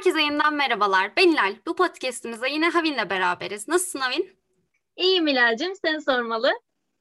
Herkese 0.00 0.22
yeniden 0.22 0.54
merhabalar. 0.54 1.16
Ben 1.16 1.32
Hilal. 1.32 1.56
Bu 1.66 1.76
podcastimizde 1.76 2.48
yine 2.48 2.68
Havin'le 2.68 3.10
beraberiz. 3.10 3.68
Nasılsın 3.68 3.98
Havin? 3.98 4.38
İyiyim 4.96 5.26
Hilal'cim. 5.26 5.76
Seni 5.76 6.02
sormalı. 6.02 6.52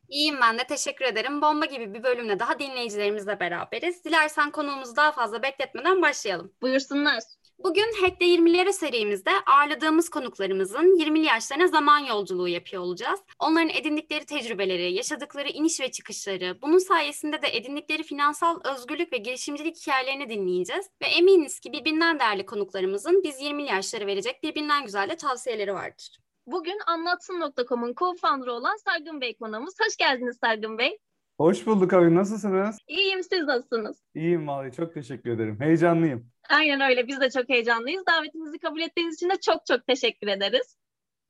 İyiyim 0.09 0.41
ben 0.41 0.59
de. 0.59 0.63
Teşekkür 0.63 1.05
ederim. 1.05 1.41
Bomba 1.41 1.65
gibi 1.65 1.93
bir 1.93 2.03
bölümle 2.03 2.39
daha 2.39 2.59
dinleyicilerimizle 2.59 3.39
beraberiz. 3.39 4.05
Dilersen 4.05 4.51
konuğumuzu 4.51 4.95
daha 4.95 5.11
fazla 5.11 5.43
bekletmeden 5.43 6.01
başlayalım. 6.01 6.53
Buyursunlar. 6.61 7.23
Bugün 7.63 8.01
Hack'te 8.01 8.25
20'lere 8.25 8.73
serimizde 8.73 9.31
ağırladığımız 9.45 10.09
konuklarımızın 10.09 10.99
20'li 10.99 11.25
yaşlarına 11.25 11.67
zaman 11.67 11.99
yolculuğu 11.99 12.47
yapıyor 12.47 12.83
olacağız. 12.83 13.19
Onların 13.39 13.69
edindikleri 13.69 14.25
tecrübeleri, 14.25 14.93
yaşadıkları 14.93 15.49
iniş 15.49 15.81
ve 15.81 15.91
çıkışları, 15.91 16.61
bunun 16.61 16.77
sayesinde 16.77 17.41
de 17.41 17.47
edindikleri 17.57 18.03
finansal 18.03 18.59
özgürlük 18.73 19.13
ve 19.13 19.17
girişimcilik 19.17 19.77
hikayelerini 19.77 20.29
dinleyeceğiz. 20.29 20.85
Ve 21.01 21.05
eminiz 21.05 21.59
ki 21.59 21.73
birbirinden 21.73 22.19
değerli 22.19 22.45
konuklarımızın 22.45 23.23
biz 23.23 23.41
20'li 23.41 23.67
yaşları 23.67 24.07
verecek 24.07 24.43
birbirinden 24.43 24.85
güzel 24.85 25.09
de 25.09 25.15
tavsiyeleri 25.15 25.73
vardır. 25.73 26.17
Bugün 26.47 26.77
Anlatsın.com'un 26.87 27.93
co-founder'ı 27.93 28.51
olan 28.51 28.75
Sargın 28.85 29.21
Bey 29.21 29.37
konuğumuz. 29.37 29.73
Hoş 29.85 29.97
geldiniz 29.97 30.37
Sargın 30.43 30.77
Bey. 30.77 30.97
Hoş 31.37 31.65
bulduk 31.67 31.93
abi. 31.93 32.15
Nasılsınız? 32.15 32.77
İyiyim. 32.87 33.23
Siz 33.23 33.43
nasılsınız? 33.43 33.97
İyiyim 34.15 34.47
vallahi. 34.47 34.71
Çok 34.71 34.93
teşekkür 34.93 35.29
ederim. 35.29 35.57
Heyecanlıyım. 35.59 36.31
Aynen 36.49 36.81
öyle. 36.81 37.07
Biz 37.07 37.21
de 37.21 37.29
çok 37.29 37.49
heyecanlıyız. 37.49 38.03
Davetimizi 38.07 38.59
kabul 38.59 38.81
ettiğiniz 38.81 39.15
için 39.15 39.29
de 39.29 39.35
çok 39.41 39.65
çok 39.65 39.87
teşekkür 39.87 40.27
ederiz. 40.27 40.77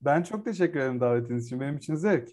Ben 0.00 0.22
çok 0.22 0.44
teşekkür 0.44 0.80
ederim 0.80 1.00
davetiniz 1.00 1.46
için. 1.46 1.60
Benim 1.60 1.76
için 1.76 1.94
zevk. 1.94 2.28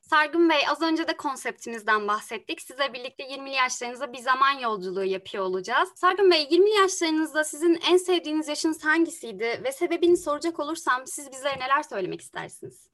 Sargın 0.00 0.50
Bey 0.50 0.58
az 0.70 0.82
önce 0.82 1.08
de 1.08 1.16
konseptimizden 1.16 2.08
bahsettik. 2.08 2.60
Size 2.60 2.92
birlikte 2.94 3.24
20'li 3.24 3.54
yaşlarınızda 3.54 4.12
bir 4.12 4.18
zaman 4.18 4.58
yolculuğu 4.62 5.04
yapıyor 5.04 5.44
olacağız. 5.44 5.88
Sargın 5.94 6.30
Bey 6.30 6.42
20'li 6.42 6.80
yaşlarınızda 6.80 7.44
sizin 7.44 7.78
en 7.90 7.96
sevdiğiniz 7.96 8.48
yaşınız 8.48 8.84
hangisiydi 8.84 9.60
ve 9.64 9.72
sebebini 9.72 10.16
soracak 10.16 10.60
olursam 10.60 11.02
siz 11.06 11.32
bizlere 11.32 11.60
neler 11.60 11.82
söylemek 11.82 12.20
istersiniz? 12.20 12.88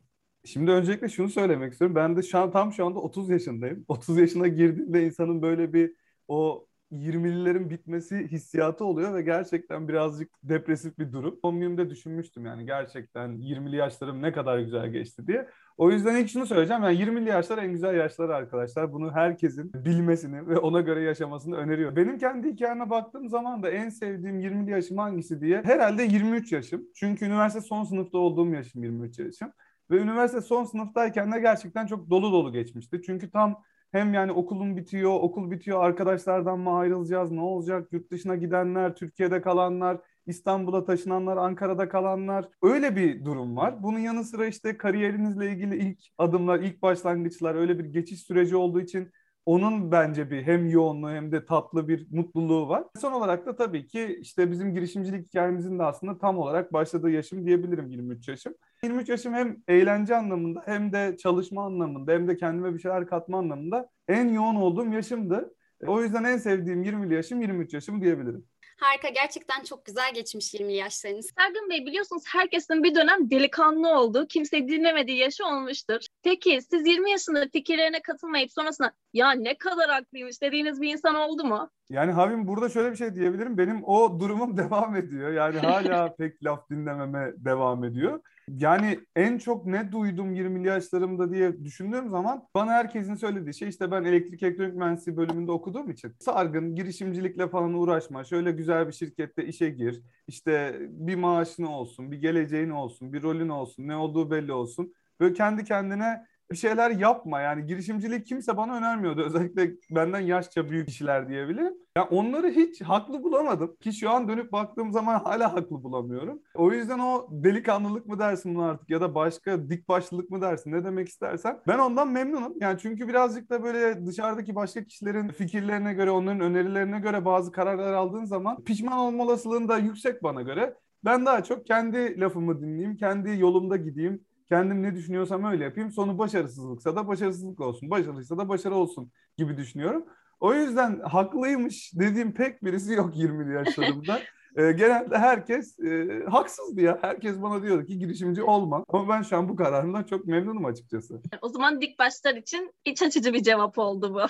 Şimdi 0.45 0.71
öncelikle 0.71 1.09
şunu 1.09 1.29
söylemek 1.29 1.73
istiyorum. 1.73 1.97
Ben 1.97 2.17
de 2.17 2.23
şu 2.23 2.39
an 2.39 2.51
tam 2.51 2.73
şu 2.73 2.87
anda 2.87 3.01
30 3.01 3.31
yaşındayım. 3.31 3.85
30 3.89 4.19
yaşına 4.19 4.49
girdiğinde 4.49 5.03
insanın 5.05 5.43
böyle 5.43 5.73
bir 5.73 5.95
o 6.29 6.67
20'lilerin 6.95 7.71
bitmesi 7.71 8.29
hissiyatı 8.29 8.85
oluyor 8.85 9.15
ve 9.15 9.23
gerçekten 9.23 9.89
birazcık 9.89 10.31
depresif 10.43 10.99
bir 10.99 11.13
durum. 11.13 11.41
Komünümde 11.41 11.91
düşünmüştüm 11.91 12.47
yani 12.47 12.67
gerçekten 12.67 13.31
20'li 13.31 13.77
yaşlarım 13.77 14.23
ne 14.23 14.33
kadar 14.33 14.59
güzel 14.59 14.89
geçti 14.89 15.27
diye. 15.27 15.49
O 15.77 15.91
yüzden 15.91 16.17
ilk 16.17 16.31
şunu 16.31 16.47
söyleyeceğim. 16.47 16.83
Yani 16.83 16.99
20'li 16.99 17.29
yaşlar 17.29 17.59
en 17.59 17.73
güzel 17.73 17.95
yaşlar 17.95 18.29
arkadaşlar. 18.29 18.93
Bunu 18.93 19.13
herkesin 19.13 19.73
bilmesini 19.75 20.49
ve 20.49 20.59
ona 20.59 20.81
göre 20.81 21.03
yaşamasını 21.03 21.57
öneriyor. 21.57 21.97
Benim 21.97 22.19
kendi 22.19 22.53
hikayeme 22.53 22.91
baktığım 22.91 23.29
zaman 23.29 23.63
da 23.63 23.71
en 23.71 23.89
sevdiğim 23.89 24.41
20'li 24.41 24.71
yaşım 24.71 24.99
hangisi 24.99 25.41
diye 25.41 25.63
herhalde 25.63 26.03
23 26.03 26.53
yaşım. 26.53 26.83
Çünkü 26.95 27.25
üniversite 27.25 27.61
son 27.61 27.85
sınıfta 27.85 28.19
olduğum 28.19 28.49
yaşım 28.49 28.83
23 28.83 29.19
yaşım. 29.19 29.53
Ve 29.91 29.99
üniversite 29.99 30.41
son 30.41 30.65
sınıftayken 30.65 31.33
de 31.33 31.41
gerçekten 31.41 31.87
çok 31.87 32.11
dolu 32.11 32.33
dolu 32.33 32.53
geçmişti. 32.53 33.03
Çünkü 33.07 33.31
tam 33.31 33.63
hem 33.95 34.15
yani 34.15 34.33
okulum 34.33 34.77
bitiyor, 34.77 35.13
okul 35.21 35.51
bitiyor, 35.51 35.85
arkadaşlardan 35.85 36.59
mı 36.59 36.79
ayrılacağız, 36.79 37.31
ne 37.31 37.41
olacak, 37.41 37.93
yurt 37.93 38.11
dışına 38.11 38.37
gidenler, 38.37 38.95
Türkiye'de 38.97 39.43
kalanlar, 39.43 40.01
İstanbul'a 40.27 40.85
taşınanlar, 40.85 41.37
Ankara'da 41.37 41.89
kalanlar 41.89 42.49
öyle 42.63 42.97
bir 42.97 43.25
durum 43.25 43.57
var. 43.57 43.83
Bunun 43.83 43.99
yanı 43.99 44.25
sıra 44.25 44.47
işte 44.47 44.77
kariyerinizle 44.77 45.53
ilgili 45.53 45.77
ilk 45.77 45.99
adımlar, 46.19 46.61
ilk 46.61 46.83
başlangıçlar 46.83 47.55
öyle 47.55 47.79
bir 47.79 47.85
geçiş 47.85 48.21
süreci 48.21 48.57
olduğu 48.57 48.81
için 48.81 49.11
onun 49.47 49.93
bence 49.93 50.31
bir 50.31 50.43
hem 50.43 50.67
yoğunluğu 50.67 51.11
hem 51.11 51.33
de 51.33 51.47
tatlı 51.47 51.89
bir 51.89 52.07
mutluluğu 52.11 52.69
var. 52.69 52.85
Son 53.01 53.13
olarak 53.13 53.47
da 53.47 53.57
tabii 53.57 53.87
ki 53.87 54.19
işte 54.21 54.51
bizim 54.51 54.75
girişimcilik 54.75 55.29
hikayemizin 55.29 55.79
de 55.79 55.83
aslında 55.83 56.19
tam 56.19 56.39
olarak 56.39 56.73
başladığı 56.73 57.11
yaşım 57.11 57.47
diyebilirim 57.47 57.91
23 57.91 58.29
yaşım. 58.29 58.55
23 58.83 59.09
yaşım 59.09 59.35
hem 59.35 59.57
eğlence 59.69 60.17
anlamında 60.17 60.63
hem 60.67 60.93
de 60.93 61.17
çalışma 61.23 61.65
anlamında 61.65 62.13
hem 62.13 62.29
de 62.29 62.37
kendime 62.37 62.75
bir 62.75 62.79
şeyler 62.79 63.07
katma 63.07 63.39
anlamında 63.39 63.89
en 64.09 64.29
yoğun 64.29 64.55
olduğum 64.55 64.93
yaşımdı. 64.93 65.55
O 65.87 66.03
yüzden 66.03 66.25
en 66.25 66.37
sevdiğim 66.37 66.83
20'li 66.83 67.15
yaşım 67.15 67.41
23 67.41 67.75
yaşım 67.75 68.03
diyebilirim. 68.03 68.47
Harika. 68.77 69.09
Gerçekten 69.09 69.63
çok 69.65 69.85
güzel 69.85 70.15
geçmiş 70.15 70.55
20'li 70.55 70.77
yaşlarınız. 70.77 71.31
Sergin 71.39 71.71
Bey 71.71 71.87
biliyorsunuz 71.87 72.23
herkesin 72.27 72.85
bir 72.85 72.95
dönem 72.95 73.31
delikanlı 73.31 73.99
olduğu, 73.99 74.27
kimse 74.27 74.69
dinlemediği 74.69 75.19
yaşı 75.19 75.45
olmuştur. 75.47 76.01
Peki 76.23 76.61
siz 76.71 76.87
20 76.87 77.11
yaşında 77.11 77.49
fikirlerine 77.53 78.03
katılmayıp 78.03 78.53
sonrasında 78.53 78.93
ya 79.15 79.33
ne 79.33 79.59
kadar 79.59 79.91
haklıymış 79.91 80.43
dediğiniz 80.43 80.81
bir 80.81 80.93
insan 80.93 81.15
oldu 81.15 81.45
mu? 81.45 81.71
Yani 81.91 82.13
Havim 82.13 82.47
burada 82.47 82.69
şöyle 82.69 82.91
bir 82.91 82.97
şey 82.97 83.15
diyebilirim. 83.15 83.59
Benim 83.59 83.85
o 83.85 84.21
durumum 84.21 84.57
devam 84.57 84.97
ediyor. 84.97 85.33
Yani 85.33 85.59
hala 85.59 86.15
pek 86.19 86.45
laf 86.45 86.71
dinlememe 86.71 87.33
devam 87.37 87.85
ediyor. 87.85 88.21
Yani 88.49 89.01
en 89.17 89.39
çok 89.39 89.67
ne 89.67 89.93
duydum 89.93 90.35
20'li 90.35 90.69
yaşlarımda 90.69 91.33
diye 91.33 91.65
düşündüğüm 91.65 92.09
zaman 92.09 92.49
bana 92.55 92.73
herkesin 92.73 93.15
söylediği 93.15 93.55
şey 93.55 93.69
işte 93.69 93.91
ben 93.91 94.05
elektrik 94.05 94.43
elektronik 94.43 94.75
mühendisliği 94.75 95.17
bölümünde 95.17 95.53
okuduğum 95.53 95.91
için 95.91 96.13
sargın 96.21 96.75
girişimcilikle 96.75 97.49
falan 97.49 97.75
uğraşma. 97.75 98.25
Şöyle 98.25 98.53
güzel 98.53 98.87
bir 98.87 98.93
şirkette 98.93 99.47
işe 99.47 99.71
gir. 99.71 100.03
İşte 100.29 100.77
bir 100.81 101.15
maaşın 101.15 101.65
olsun, 101.65 102.13
bir 102.13 102.17
geleceğin 102.17 102.71
olsun, 102.71 103.13
bir 103.13 103.23
rolün 103.23 103.49
olsun, 103.49 103.89
ne 103.89 103.97
olduğu 103.97 104.31
belli 104.31 104.53
olsun. 104.53 104.95
Böyle 105.21 105.35
kendi 105.35 105.65
kendine 105.65 106.27
bir 106.55 106.59
şeyler 106.59 106.91
yapma. 106.91 107.41
Yani 107.41 107.67
girişimcilik 107.67 108.27
kimse 108.27 108.57
bana 108.57 108.77
önermiyordu. 108.77 109.23
Özellikle 109.27 109.71
benden 109.91 110.21
yaşça 110.21 110.71
büyük 110.71 110.89
kişiler 110.89 111.29
diyebilirim. 111.29 111.75
Yani 111.97 112.09
onları 112.11 112.49
hiç 112.49 112.83
haklı 112.83 113.23
bulamadım. 113.23 113.77
Ki 113.81 113.93
şu 113.93 114.11
an 114.11 114.29
dönüp 114.29 114.53
baktığım 114.53 114.93
zaman 114.93 115.19
hala 115.25 115.53
haklı 115.53 115.83
bulamıyorum. 115.83 116.43
O 116.55 116.73
yüzden 116.73 116.99
o 116.99 117.29
delikanlılık 117.31 118.07
mı 118.07 118.19
dersin 118.19 118.55
bunu 118.55 118.65
artık 118.65 118.91
ya 118.91 119.01
da 119.01 119.15
başka 119.15 119.69
dik 119.69 119.89
başlılık 119.89 120.31
mı 120.31 120.41
dersin 120.41 120.73
ne 120.73 120.85
demek 120.85 121.09
istersen. 121.09 121.61
Ben 121.69 121.79
ondan 121.79 122.09
memnunum. 122.09 122.55
Yani 122.61 122.79
çünkü 122.79 123.09
birazcık 123.09 123.51
da 123.51 123.63
böyle 123.63 124.07
dışarıdaki 124.07 124.55
başka 124.55 124.85
kişilerin 124.85 125.29
fikirlerine 125.29 125.95
göre, 125.95 126.11
onların 126.11 126.41
önerilerine 126.41 127.01
göre 127.01 127.25
bazı 127.25 127.53
kararlar 127.53 127.93
aldığın 127.93 128.25
zaman 128.25 128.65
pişman 128.65 128.99
olma 128.99 129.25
olasılığın 129.25 129.69
da 129.69 129.79
yüksek 129.79 130.23
bana 130.23 130.43
göre. 130.43 130.75
Ben 131.05 131.27
daha 131.27 131.45
çok 131.45 131.67
kendi 131.67 132.21
lafımı 132.21 132.61
dinleyeyim, 132.61 132.97
kendi 132.97 133.41
yolumda 133.41 133.77
gideyim 133.77 134.25
kendim 134.55 134.83
ne 134.83 134.95
düşünüyorsam 134.95 135.45
öyle 135.45 135.65
yapayım. 135.65 135.91
Sonu 135.91 136.19
başarısızlıksa 136.19 136.97
da 136.97 137.09
başarısızlık 137.09 137.61
olsun. 137.61 137.91
Başarılıysa 137.91 138.39
da 138.39 138.49
başarı 138.49 138.75
olsun 138.75 139.11
gibi 139.39 139.57
düşünüyorum. 139.57 140.05
O 140.41 140.55
yüzden 140.55 141.01
haklıymış 141.01 141.93
dediğim 141.95 142.35
pek 142.35 142.65
birisi 142.65 142.93
yok 142.93 143.17
20'li 143.17 143.55
yaşlarımda. 143.55 144.21
e, 144.57 144.73
genelde 144.73 145.19
herkes 145.19 145.79
e, 145.79 146.23
haksızdı 146.31 146.81
ya. 146.81 146.99
Herkes 147.03 147.43
bana 147.43 147.63
diyordu 147.63 147.87
ki 147.87 147.99
girişimci 147.99 148.43
olma. 148.43 148.85
Ama 148.89 149.09
ben 149.09 149.23
şu 149.23 149.37
an 149.37 149.49
bu 149.49 149.57
kararımdan 149.57 150.03
çok 150.05 150.27
memnunum 150.27 150.65
açıkçası. 150.65 151.23
O 151.43 151.49
zaman 151.49 151.81
dik 151.81 151.99
başlar 151.99 152.35
için 152.35 152.75
iç 152.85 153.03
açıcı 153.03 153.33
bir 153.33 153.43
cevap 153.43 153.79
oldu 153.79 154.15
bu. 154.15 154.21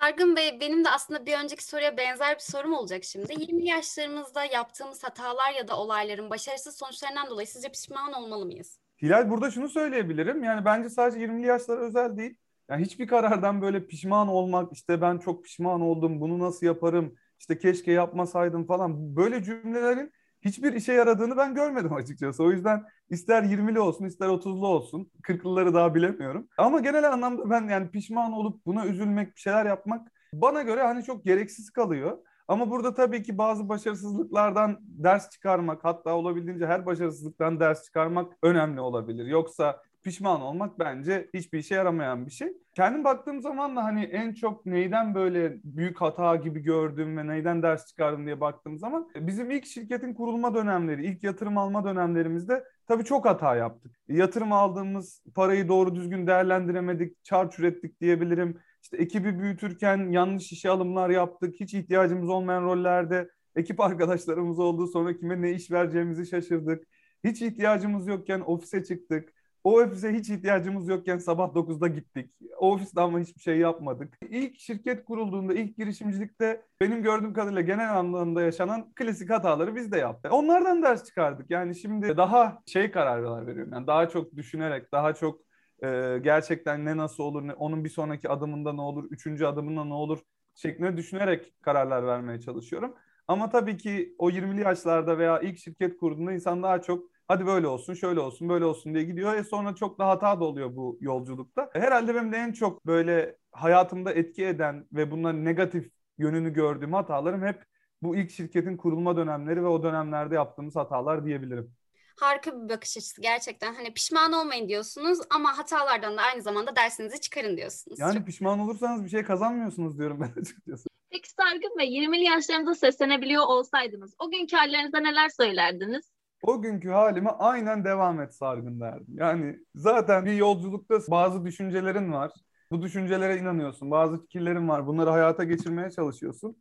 Sargın 0.00 0.36
Bey 0.36 0.60
benim 0.60 0.84
de 0.84 0.90
aslında 0.90 1.26
bir 1.26 1.38
önceki 1.38 1.64
soruya 1.64 1.96
benzer 1.96 2.34
bir 2.34 2.42
sorum 2.42 2.72
olacak 2.72 3.04
şimdi. 3.04 3.34
20 3.40 3.66
yaşlarımızda 3.66 4.44
yaptığımız 4.44 5.04
hatalar 5.04 5.52
ya 5.58 5.68
da 5.68 5.76
olayların 5.76 6.30
başarısız 6.30 6.76
sonuçlarından 6.76 7.30
dolayı 7.30 7.46
sizce 7.46 7.68
pişman 7.68 8.12
olmalı 8.12 8.46
mıyız? 8.46 8.85
Hilal 9.02 9.30
burada 9.30 9.50
şunu 9.50 9.68
söyleyebilirim. 9.68 10.44
Yani 10.44 10.64
bence 10.64 10.90
sadece 10.90 11.20
20'li 11.20 11.46
yaşlara 11.46 11.80
özel 11.80 12.16
değil. 12.16 12.36
Yani 12.70 12.84
hiçbir 12.84 13.06
karardan 13.06 13.62
böyle 13.62 13.86
pişman 13.86 14.28
olmak, 14.28 14.72
işte 14.72 15.00
ben 15.00 15.18
çok 15.18 15.44
pişman 15.44 15.80
oldum, 15.80 16.20
bunu 16.20 16.38
nasıl 16.38 16.66
yaparım, 16.66 17.14
işte 17.38 17.58
keşke 17.58 17.92
yapmasaydım 17.92 18.66
falan. 18.66 19.16
Böyle 19.16 19.42
cümlelerin 19.42 20.12
hiçbir 20.42 20.72
işe 20.72 20.92
yaradığını 20.92 21.36
ben 21.36 21.54
görmedim 21.54 21.92
açıkçası. 21.92 22.44
O 22.44 22.50
yüzden 22.50 22.84
ister 23.10 23.42
20'li 23.42 23.80
olsun, 23.80 24.04
ister 24.04 24.28
30'lu 24.28 24.66
olsun. 24.66 25.10
40'lıları 25.22 25.74
daha 25.74 25.94
bilemiyorum. 25.94 26.48
Ama 26.58 26.80
genel 26.80 27.12
anlamda 27.12 27.50
ben 27.50 27.68
yani 27.68 27.90
pişman 27.90 28.32
olup 28.32 28.66
buna 28.66 28.86
üzülmek, 28.86 29.34
bir 29.34 29.40
şeyler 29.40 29.66
yapmak 29.66 30.08
bana 30.32 30.62
göre 30.62 30.82
hani 30.82 31.04
çok 31.04 31.24
gereksiz 31.24 31.70
kalıyor. 31.70 32.18
Ama 32.48 32.70
burada 32.70 32.94
tabii 32.94 33.22
ki 33.22 33.38
bazı 33.38 33.68
başarısızlıklardan 33.68 34.78
ders 34.82 35.30
çıkarmak 35.30 35.84
hatta 35.84 36.14
olabildiğince 36.14 36.66
her 36.66 36.86
başarısızlıktan 36.86 37.60
ders 37.60 37.84
çıkarmak 37.84 38.32
önemli 38.42 38.80
olabilir. 38.80 39.26
Yoksa 39.26 39.82
pişman 40.06 40.40
olmak 40.40 40.78
bence 40.78 41.30
hiçbir 41.34 41.58
işe 41.58 41.74
yaramayan 41.74 42.26
bir 42.26 42.30
şey. 42.30 42.52
Kendim 42.74 43.04
baktığım 43.04 43.40
zaman 43.40 43.76
da 43.76 43.84
hani 43.84 44.04
en 44.04 44.34
çok 44.34 44.66
neyden 44.66 45.14
böyle 45.14 45.56
büyük 45.64 46.00
hata 46.00 46.36
gibi 46.36 46.60
gördüm 46.60 47.16
ve 47.16 47.26
neyden 47.26 47.62
ders 47.62 47.86
çıkardım 47.86 48.26
diye 48.26 48.40
baktığım 48.40 48.78
zaman 48.78 49.08
bizim 49.16 49.50
ilk 49.50 49.66
şirketin 49.66 50.14
kurulma 50.14 50.54
dönemleri, 50.54 51.06
ilk 51.06 51.24
yatırım 51.24 51.58
alma 51.58 51.84
dönemlerimizde 51.84 52.64
tabii 52.88 53.04
çok 53.04 53.26
hata 53.26 53.56
yaptık. 53.56 53.92
Yatırım 54.08 54.52
aldığımız 54.52 55.22
parayı 55.34 55.68
doğru 55.68 55.94
düzgün 55.94 56.26
değerlendiremedik, 56.26 57.24
çarç 57.24 57.58
ürettik 57.58 58.00
diyebilirim. 58.00 58.58
İşte 58.86 58.96
ekibi 58.96 59.38
büyütürken 59.38 60.10
yanlış 60.10 60.52
işe 60.52 60.70
alımlar 60.70 61.10
yaptık. 61.10 61.54
Hiç 61.60 61.74
ihtiyacımız 61.74 62.28
olmayan 62.28 62.62
rollerde 62.62 63.28
ekip 63.56 63.80
arkadaşlarımız 63.88 64.58
oldu. 64.58 64.86
Sonra 64.86 65.16
kime 65.16 65.42
ne 65.42 65.52
iş 65.52 65.70
vereceğimizi 65.70 66.26
şaşırdık. 66.26 66.84
Hiç 67.24 67.42
ihtiyacımız 67.42 68.06
yokken 68.06 68.40
ofise 68.40 68.84
çıktık. 68.84 69.32
O 69.64 69.80
ofise 69.80 70.12
hiç 70.12 70.30
ihtiyacımız 70.30 70.88
yokken 70.88 71.18
sabah 71.18 71.54
9'da 71.54 71.88
gittik. 71.88 72.30
O 72.58 72.72
ofiste 72.72 73.00
ama 73.00 73.20
hiçbir 73.20 73.40
şey 73.40 73.58
yapmadık. 73.58 74.18
İlk 74.30 74.58
şirket 74.58 75.04
kurulduğunda, 75.04 75.54
ilk 75.54 75.76
girişimcilikte 75.76 76.62
benim 76.80 77.02
gördüğüm 77.02 77.32
kadarıyla 77.32 77.60
genel 77.60 77.98
anlamda 77.98 78.42
yaşanan 78.42 78.92
klasik 78.94 79.30
hataları 79.30 79.76
biz 79.76 79.92
de 79.92 79.98
yaptık. 79.98 80.32
Onlardan 80.32 80.82
ders 80.82 81.04
çıkardık. 81.04 81.50
Yani 81.50 81.76
şimdi 81.76 82.16
daha 82.16 82.62
şey 82.66 82.90
kararlar 82.90 83.46
veriyorum. 83.46 83.72
Yani 83.72 83.86
daha 83.86 84.08
çok 84.08 84.36
düşünerek, 84.36 84.92
daha 84.92 85.14
çok 85.14 85.45
e, 85.82 86.18
gerçekten 86.22 86.84
ne 86.84 86.96
nasıl 86.96 87.22
olur, 87.24 87.42
ne, 87.48 87.54
onun 87.54 87.84
bir 87.84 87.88
sonraki 87.88 88.28
adımında 88.28 88.72
ne 88.72 88.80
olur, 88.80 89.04
üçüncü 89.10 89.44
adımında 89.46 89.84
ne 89.84 89.94
olur 89.94 90.18
şeklinde 90.54 90.96
düşünerek 90.96 91.54
kararlar 91.62 92.06
vermeye 92.06 92.40
çalışıyorum. 92.40 92.94
Ama 93.28 93.50
tabii 93.50 93.76
ki 93.76 94.14
o 94.18 94.30
20'li 94.30 94.60
yaşlarda 94.60 95.18
veya 95.18 95.40
ilk 95.40 95.58
şirket 95.58 95.96
kurduğunda 95.96 96.32
insan 96.32 96.62
daha 96.62 96.82
çok 96.82 97.10
hadi 97.28 97.46
böyle 97.46 97.66
olsun, 97.66 97.94
şöyle 97.94 98.20
olsun, 98.20 98.48
böyle 98.48 98.64
olsun 98.64 98.94
diye 98.94 99.04
gidiyor. 99.04 99.34
E 99.34 99.44
sonra 99.44 99.74
çok 99.74 99.98
da 99.98 100.08
hata 100.08 100.40
da 100.40 100.44
oluyor 100.44 100.76
bu 100.76 100.98
yolculukta. 101.00 101.70
Herhalde 101.72 102.14
benim 102.14 102.32
de 102.32 102.36
en 102.36 102.52
çok 102.52 102.86
böyle 102.86 103.36
hayatımda 103.52 104.12
etki 104.12 104.44
eden 104.46 104.86
ve 104.92 105.10
bunların 105.10 105.44
negatif 105.44 105.90
yönünü 106.18 106.52
gördüğüm 106.52 106.92
hatalarım 106.92 107.42
hep 107.42 107.62
bu 108.02 108.16
ilk 108.16 108.30
şirketin 108.30 108.76
kurulma 108.76 109.16
dönemleri 109.16 109.62
ve 109.62 109.66
o 109.66 109.82
dönemlerde 109.82 110.34
yaptığımız 110.34 110.76
hatalar 110.76 111.24
diyebilirim. 111.24 111.74
Harika 112.16 112.62
bir 112.62 112.68
bakış 112.68 112.96
açısı 112.96 113.20
gerçekten. 113.20 113.74
Hani 113.74 113.94
pişman 113.94 114.32
olmayın 114.32 114.68
diyorsunuz 114.68 115.18
ama 115.30 115.58
hatalardan 115.58 116.16
da 116.16 116.22
aynı 116.22 116.42
zamanda 116.42 116.76
dersinizi 116.76 117.20
çıkarın 117.20 117.56
diyorsunuz. 117.56 117.98
Yani 117.98 118.14
Çok... 118.14 118.26
pişman 118.26 118.58
olursanız 118.58 119.04
bir 119.04 119.08
şey 119.08 119.22
kazanmıyorsunuz 119.22 119.98
diyorum 119.98 120.20
ben 120.20 120.40
açıkçası. 120.40 120.88
Peki 121.10 121.30
Sargın 121.30 121.78
Bey 121.78 121.88
20'li 121.88 122.24
yaşlarınızda 122.24 122.74
seslenebiliyor 122.74 123.42
olsaydınız 123.42 124.14
o 124.18 124.30
günkü 124.30 124.56
hallerinize 124.56 125.02
neler 125.02 125.28
söylerdiniz? 125.28 126.10
O 126.42 126.62
günkü 126.62 126.88
halime 126.88 127.30
aynen 127.30 127.84
devam 127.84 128.20
et 128.20 128.34
Sargın 128.34 128.80
derdim. 128.80 129.14
Yani 129.18 129.58
zaten 129.74 130.24
bir 130.24 130.32
yolculukta 130.32 130.98
bazı 131.08 131.44
düşüncelerin 131.44 132.12
var. 132.12 132.32
Bu 132.70 132.82
düşüncelere 132.82 133.36
inanıyorsun. 133.36 133.90
Bazı 133.90 134.22
fikirlerin 134.22 134.68
var. 134.68 134.86
Bunları 134.86 135.10
hayata 135.10 135.44
geçirmeye 135.44 135.90
çalışıyorsun. 135.90 136.56